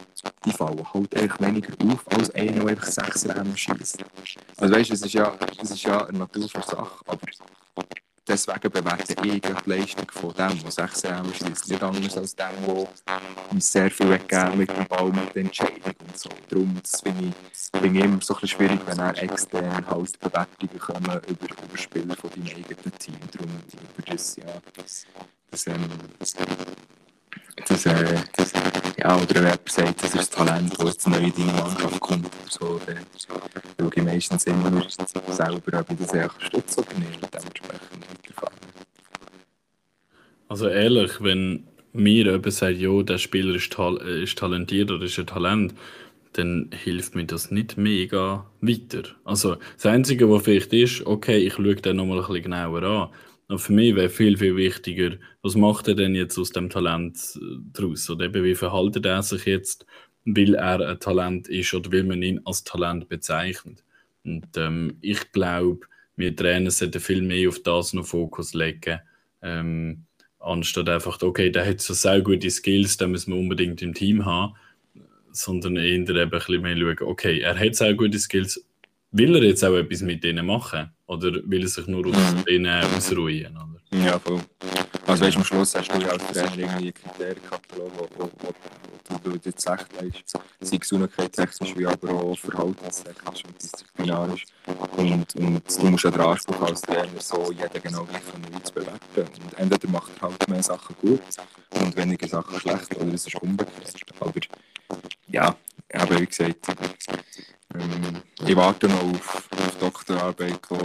die 0.44 0.52
fallen 0.52 0.85
halt 0.92 1.14
eigentlich 1.14 1.40
weniger 1.40 1.92
auf, 1.92 2.04
als 2.12 2.30
einer, 2.35 2.52
der 2.52 2.66
einfach 2.68 2.87
sechs 2.87 3.28
Rennen 3.28 3.57
schießt. 3.57 4.04
Also 4.57 4.74
weißt 4.74 4.90
du, 4.90 4.94
das 4.94 5.02
ist 5.02 5.12
ja, 5.12 5.37
das 5.59 5.70
ist 5.70 5.83
ja 5.83 6.07
eine 6.07 6.18
Natursache, 6.18 6.87
aber 7.07 7.18
deswegen 8.26 8.70
bewerte 8.70 9.14
ich 9.24 9.40
die 9.40 9.70
Leistung 9.70 10.11
von 10.11 10.33
dem, 10.35 10.62
der 10.62 10.70
sechs 10.70 11.04
Rennen 11.04 11.35
schießt, 11.35 11.68
nicht 11.68 11.83
anders 11.83 12.16
als 12.16 12.35
dem, 12.35 12.54
der 12.66 13.61
sehr 13.61 13.90
viel 13.90 14.11
weggeben 14.11 14.59
mit 14.59 14.70
dem 14.70 14.87
Ball, 14.87 15.11
mit 15.11 15.35
der 15.35 15.42
Entscheidung 15.42 15.94
und 16.07 16.18
so. 16.18 16.30
Darum 16.48 16.80
das 16.83 17.00
finde 17.00 17.28
ich, 17.28 17.80
finde 17.80 17.98
ich 17.98 18.04
immer 18.04 18.20
so 18.20 18.37
ein 18.37 18.48
schwierig, 18.48 18.80
wenn 18.87 18.98
er 18.98 19.22
extern 19.22 19.87
halt 19.87 20.20
Bewertungen 20.20 20.78
kommen 20.78 21.20
über, 21.28 21.46
über 21.46 21.78
Spieler 21.78 22.16
von 22.16 22.30
deinem 22.30 22.46
eigenen 22.46 22.98
Team. 22.98 23.18
Darum 23.33 23.50
über 23.72 24.12
das, 24.12 24.37
ja, 24.37 24.44
das, 24.74 25.66
ähm, 25.66 25.88
das, 26.18 26.35
äh, 27.86 28.16
das, 28.36 28.52
ja, 28.98 29.16
oder 29.16 29.34
wenn 29.34 29.44
jemand 29.44 29.68
sagt, 29.68 30.02
das 30.02 30.14
ist 30.14 30.16
das 30.16 30.30
Talent, 30.30 30.72
das 30.78 30.86
jetzt 30.86 31.08
neu 31.08 31.18
in 31.18 31.32
deine 31.34 31.52
Mannschaft 31.52 32.00
kommt 32.00 32.26
oder 32.26 32.50
so, 32.50 32.80
dann 32.86 32.98
schaue 33.78 33.90
ich 33.94 34.02
meistens 34.02 34.44
immer 34.44 34.82
selber, 35.28 35.80
ob 35.80 35.90
ich 35.90 35.98
das 35.98 36.12
einfach 36.12 36.40
stütze 36.40 36.80
oder 36.80 36.98
nicht 36.98 37.22
und 37.22 37.34
dementsprechend 37.34 38.10
weiterfahren. 38.10 38.58
Also 40.48 40.68
ehrlich, 40.68 41.22
wenn 41.22 41.64
mir 41.92 42.24
jemand 42.24 42.52
sagt, 42.52 42.78
jo, 42.78 43.02
der 43.02 43.18
Spieler 43.18 43.54
ist, 43.54 43.72
tal 43.72 43.98
äh, 44.04 44.22
ist 44.22 44.38
talentiert 44.38 44.90
oder 44.90 45.04
ist 45.04 45.18
ein 45.18 45.26
Talent, 45.26 45.74
dann 46.32 46.70
hilft 46.72 47.14
mir 47.14 47.24
das 47.24 47.50
nicht 47.50 47.76
mega 47.76 48.46
weiter. 48.60 49.04
Also 49.24 49.56
das 49.76 49.86
Einzige, 49.86 50.28
was 50.28 50.42
vielleicht 50.42 50.72
ist, 50.72 51.06
okay, 51.06 51.38
ich 51.38 51.54
schaue 51.54 51.76
den 51.76 51.96
nochmal 51.96 52.18
ein 52.18 52.26
bisschen 52.26 52.42
genauer 52.42 52.82
an. 52.82 53.08
Aber 53.48 53.59
für 53.59 53.72
mich 53.72 53.94
wäre 53.94 54.09
viel, 54.09 54.37
viel 54.38 54.57
wichtiger, 54.57 55.16
was 55.42 55.54
macht 55.54 55.88
er 55.88 55.94
denn 55.94 56.14
jetzt 56.14 56.38
aus 56.38 56.50
dem 56.50 56.70
Talent 56.70 57.18
äh, 57.37 57.57
daraus? 57.72 58.09
Oder 58.09 58.26
eben, 58.26 58.44
wie 58.44 58.54
verhaltet 58.54 59.07
er 59.07 59.22
sich 59.22 59.44
jetzt, 59.44 59.87
weil 60.24 60.54
er 60.54 60.80
ein 60.88 61.00
Talent 61.00 61.48
ist 61.48 61.74
oder 61.74 61.92
will 61.92 62.04
man 62.04 62.22
ihn 62.22 62.40
als 62.44 62.64
Talent 62.64 63.09
bezeichnet? 63.09 63.85
Und 64.24 64.46
ähm, 64.57 64.96
ich 65.02 65.33
glaube, 65.33 65.87
wir 66.16 66.35
Trainer 66.35 66.70
sollten 66.70 67.00
viel 67.00 67.22
mehr 67.22 67.48
auf 67.48 67.62
das 67.62 67.92
noch 67.92 68.07
Fokus 68.07 68.54
legen. 68.54 69.00
Ähm, 69.42 70.04
anstatt 70.38 70.88
einfach, 70.88 71.21
okay, 71.21 71.50
der 71.50 71.66
hat 71.66 71.81
so 71.81 71.92
sehr 71.94 72.21
gute 72.23 72.50
Skills, 72.50 72.96
den 72.96 73.10
müssen 73.10 73.33
wir 73.33 73.40
unbedingt 73.40 73.83
im 73.83 73.94
Team 73.94 74.25
haben, 74.25 74.54
sondern 75.33 75.77
eher 75.77 75.94
eben 75.96 76.18
ein 76.18 76.31
bisschen 76.31 76.62
mehr 76.62 76.77
schauen, 76.77 77.08
okay, 77.08 77.40
er 77.40 77.58
hat 77.58 77.75
sehr 77.75 77.94
gute 77.94 78.18
Skills, 78.18 78.64
will 79.15 79.37
er 79.37 79.42
jetzt 79.44 79.65
auch 79.65 79.75
etwas 79.75 80.02
mit 80.02 80.23
denen 80.25 80.44
machen? 80.46 80.90
Oder 81.06 81.33
will 81.44 81.62
er 81.62 81.69
sich 81.69 81.87
nur 81.87 82.06
aus 82.06 82.17
Mhm. 82.17 82.44
denen 82.44 82.85
ausruhen? 82.85 83.56
Oder? 83.56 84.04
Ja, 84.04 84.19
voll. 84.19 84.40
Also 85.06 85.25
weißt, 85.25 85.35
du, 85.35 85.38
am 85.38 85.44
Schluss 85.44 85.75
hast 85.75 85.88
du 85.88 85.98
ja 86.00 86.08
als 86.08 86.25
Trainer 86.27 86.58
irgendwie 86.58 86.85
einen 86.85 86.94
Kriterienkatalog, 86.94 87.92
wo, 87.96 88.08
wo, 88.19 88.31
wo, 88.40 88.54
wo 89.10 89.19
du 89.19 89.35
weißt, 89.35 90.37
sei 90.60 90.77
gesundheitstechnisch 90.79 91.77
wie 91.77 91.87
aber 91.87 92.10
auch 92.10 92.38
verhaltenstechnisch 92.38 93.44
und 93.44 93.62
disziplinarisch. 93.62 94.44
Und, 94.96 95.37
und 95.37 95.62
du 95.83 95.87
musst 95.90 96.04
ja 96.04 96.10
den 96.10 96.21
Anspruch 96.23 96.62
als 96.62 96.81
Trainer 96.83 97.21
so 97.21 97.52
jeden 97.52 97.83
genau 97.83 98.04
gleich 98.04 98.23
von 98.23 98.40
wie 98.50 98.62
zu 98.62 98.73
bewerten. 98.73 99.42
Und 99.44 99.58
entweder 99.58 99.92
macht 99.92 100.10
er 100.21 100.29
halt 100.29 100.48
mehr 100.48 100.62
Sachen 100.62 100.96
gut 101.02 101.21
und 101.75 101.96
weniger 101.96 102.27
Sachen 102.27 102.58
schlecht 102.58 102.96
oder 102.96 103.12
es 103.12 103.27
ist 103.27 103.37
umgekehrt. 103.42 103.94
Aber 104.21 104.33
ja, 105.29 105.54
aber 105.94 106.20
wie 106.20 106.26
gesagt, 106.26 106.56
ähm, 107.74 108.22
ich 108.46 108.56
warte 108.56 108.88
noch 108.88 109.02
auf, 109.02 109.48
auf 109.52 109.76
Doktorarbeit, 109.80 110.60
wo 110.68 110.78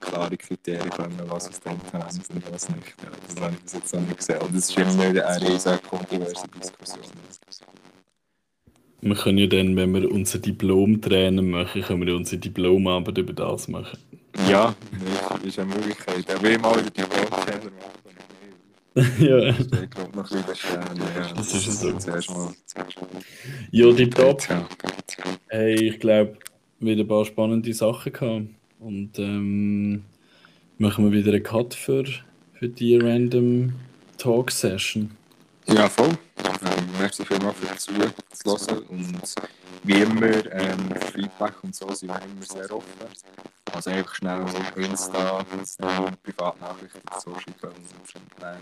klare 0.00 0.36
Kriterien 0.36 0.90
kommen, 0.90 1.18
was 1.26 1.48
aus 1.48 1.60
dem 1.60 1.80
Talent 1.90 2.30
und 2.30 2.52
was 2.52 2.68
nicht. 2.68 2.94
Ja, 3.02 3.10
das 3.26 3.42
habe 3.42 3.54
ich 3.54 3.62
bis 3.62 3.72
jetzt 3.72 3.94
noch 3.94 4.00
nicht 4.00 4.16
gesehen. 4.16 4.38
Und 4.38 4.54
das 4.54 4.68
ist 4.68 4.78
immer 4.78 5.02
eine 5.04 5.40
riesige 5.40 5.78
kontroverse 5.78 6.48
Diskussion. 6.60 7.04
Wir 9.00 9.14
können 9.14 9.38
ja 9.38 9.46
dann, 9.46 9.76
wenn 9.76 9.94
wir 9.94 10.10
unser 10.10 10.38
Diplom 10.38 11.00
tränen 11.00 11.50
machen, 11.50 11.82
können 11.82 12.04
wir 12.04 12.16
unsere 12.16 12.38
Diplomarbeit 12.38 13.18
über 13.18 13.32
das 13.32 13.68
machen. 13.68 13.98
Ja, 14.48 14.74
das 15.30 15.44
ist 15.44 15.58
eine 15.58 15.74
Möglichkeit. 15.74 16.28
Aber 16.34 16.50
ich 16.50 16.60
mal 16.60 16.76
den 16.76 16.92
Diplom-Trainer 16.92 17.70
machen. 17.70 17.98
Ja. 19.18 19.48
Ich 19.48 19.90
glaube 19.90 20.10
noch 20.16 20.30
wieder 20.30 20.54
stehen. 20.54 20.80
Ja, 21.16 21.32
Das 21.34 21.54
ist 21.54 21.80
so. 21.80 21.92
Zuerst 21.92 22.30
mal. 22.30 22.52
Ja, 23.70 23.92
die 23.92 24.10
Top. 24.10 24.42
Hey, 25.48 25.74
ich 25.74 26.00
glaube, 26.00 26.36
wieder 26.80 27.02
ein 27.02 27.08
paar 27.08 27.24
spannende 27.24 27.72
Sachen 27.74 28.12
gehabt. 28.12 28.46
Und 28.80 29.18
ähm, 29.18 30.04
machen 30.78 31.04
wir 31.04 31.12
wieder 31.12 31.32
einen 31.32 31.42
Cut 31.42 31.74
für, 31.74 32.04
für 32.54 32.68
die 32.68 32.96
Random 32.96 33.72
Talk 34.18 34.50
Session. 34.50 35.10
Ja, 35.70 35.86
voll. 35.86 36.08
Ähm, 36.08 36.88
merci 36.98 37.26
vielmals 37.26 37.58
für 37.58 37.66
das 37.66 37.84
Zuhören. 37.84 38.82
Und 38.88 39.34
wie 39.82 40.00
immer, 40.00 40.52
ähm, 40.52 40.94
Feedback 41.12 41.62
und 41.62 41.74
so 41.74 41.92
sind 41.92 42.08
wir 42.08 42.22
immer 42.22 42.42
sehr 42.42 42.74
offen. 42.74 42.88
Also 43.74 43.90
einfach 43.90 44.14
schnell 44.14 44.42
auf 44.42 44.76
Insta, 44.76 45.44
Insta 45.52 46.10
Privatnachrichten 46.22 47.02
so 47.22 47.34
schreiben 47.38 47.76
und 47.76 48.42
dann 48.42 48.60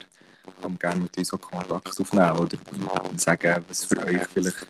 kann 0.61 0.79
gerne 0.79 1.01
mit 1.03 1.17
uns 1.17 1.33
auch 1.33 1.41
Kontakt 1.41 2.01
aufnehmen 2.01 2.39
oder 2.39 2.59
sagen, 3.17 3.65
was 3.69 3.85
für 3.85 4.05
euch 4.05 4.27
vielleicht 4.35 4.67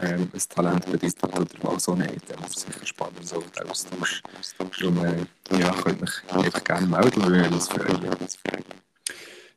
ähm, 0.00 0.30
ein 0.32 0.42
Talent 0.48 0.86
bedeutet 0.86 1.22
oder 1.22 1.46
was 1.62 1.88
auch 1.88 1.96
nicht. 1.96 2.30
Das 2.30 2.48
ist 2.48 2.60
sicher 2.60 2.86
spannend, 2.86 3.28
so 3.28 3.44
der 3.54 3.70
Austausch. 3.70 4.22
Und 4.58 5.04
äh, 5.04 5.26
ja, 5.58 5.70
könnt 5.82 6.00
mich 6.00 6.12
einfach 6.30 6.64
gerne 6.64 6.86
melden, 6.86 7.22
wir 7.22 7.30
würden 7.30 7.52
uns 7.52 7.68
freuen. 7.68 8.00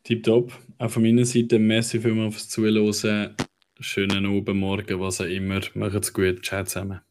Tipptopp. 0.04 0.52
Auch 0.80 0.92
von 0.92 1.02
meiner 1.02 1.26
Seite, 1.26 1.58
merci 1.58 2.00
vielmals 2.00 2.36
fürs 2.36 2.50
Zuhören. 2.50 3.36
Schönen 3.80 4.26
Abend, 4.28 4.60
Morgen, 4.60 5.00
was 5.00 5.22
auch 5.22 5.26
immer. 5.26 5.62
Macht's 5.74 6.14
gut. 6.14 6.46
Ciao 6.46 6.64
zusammen. 6.66 7.07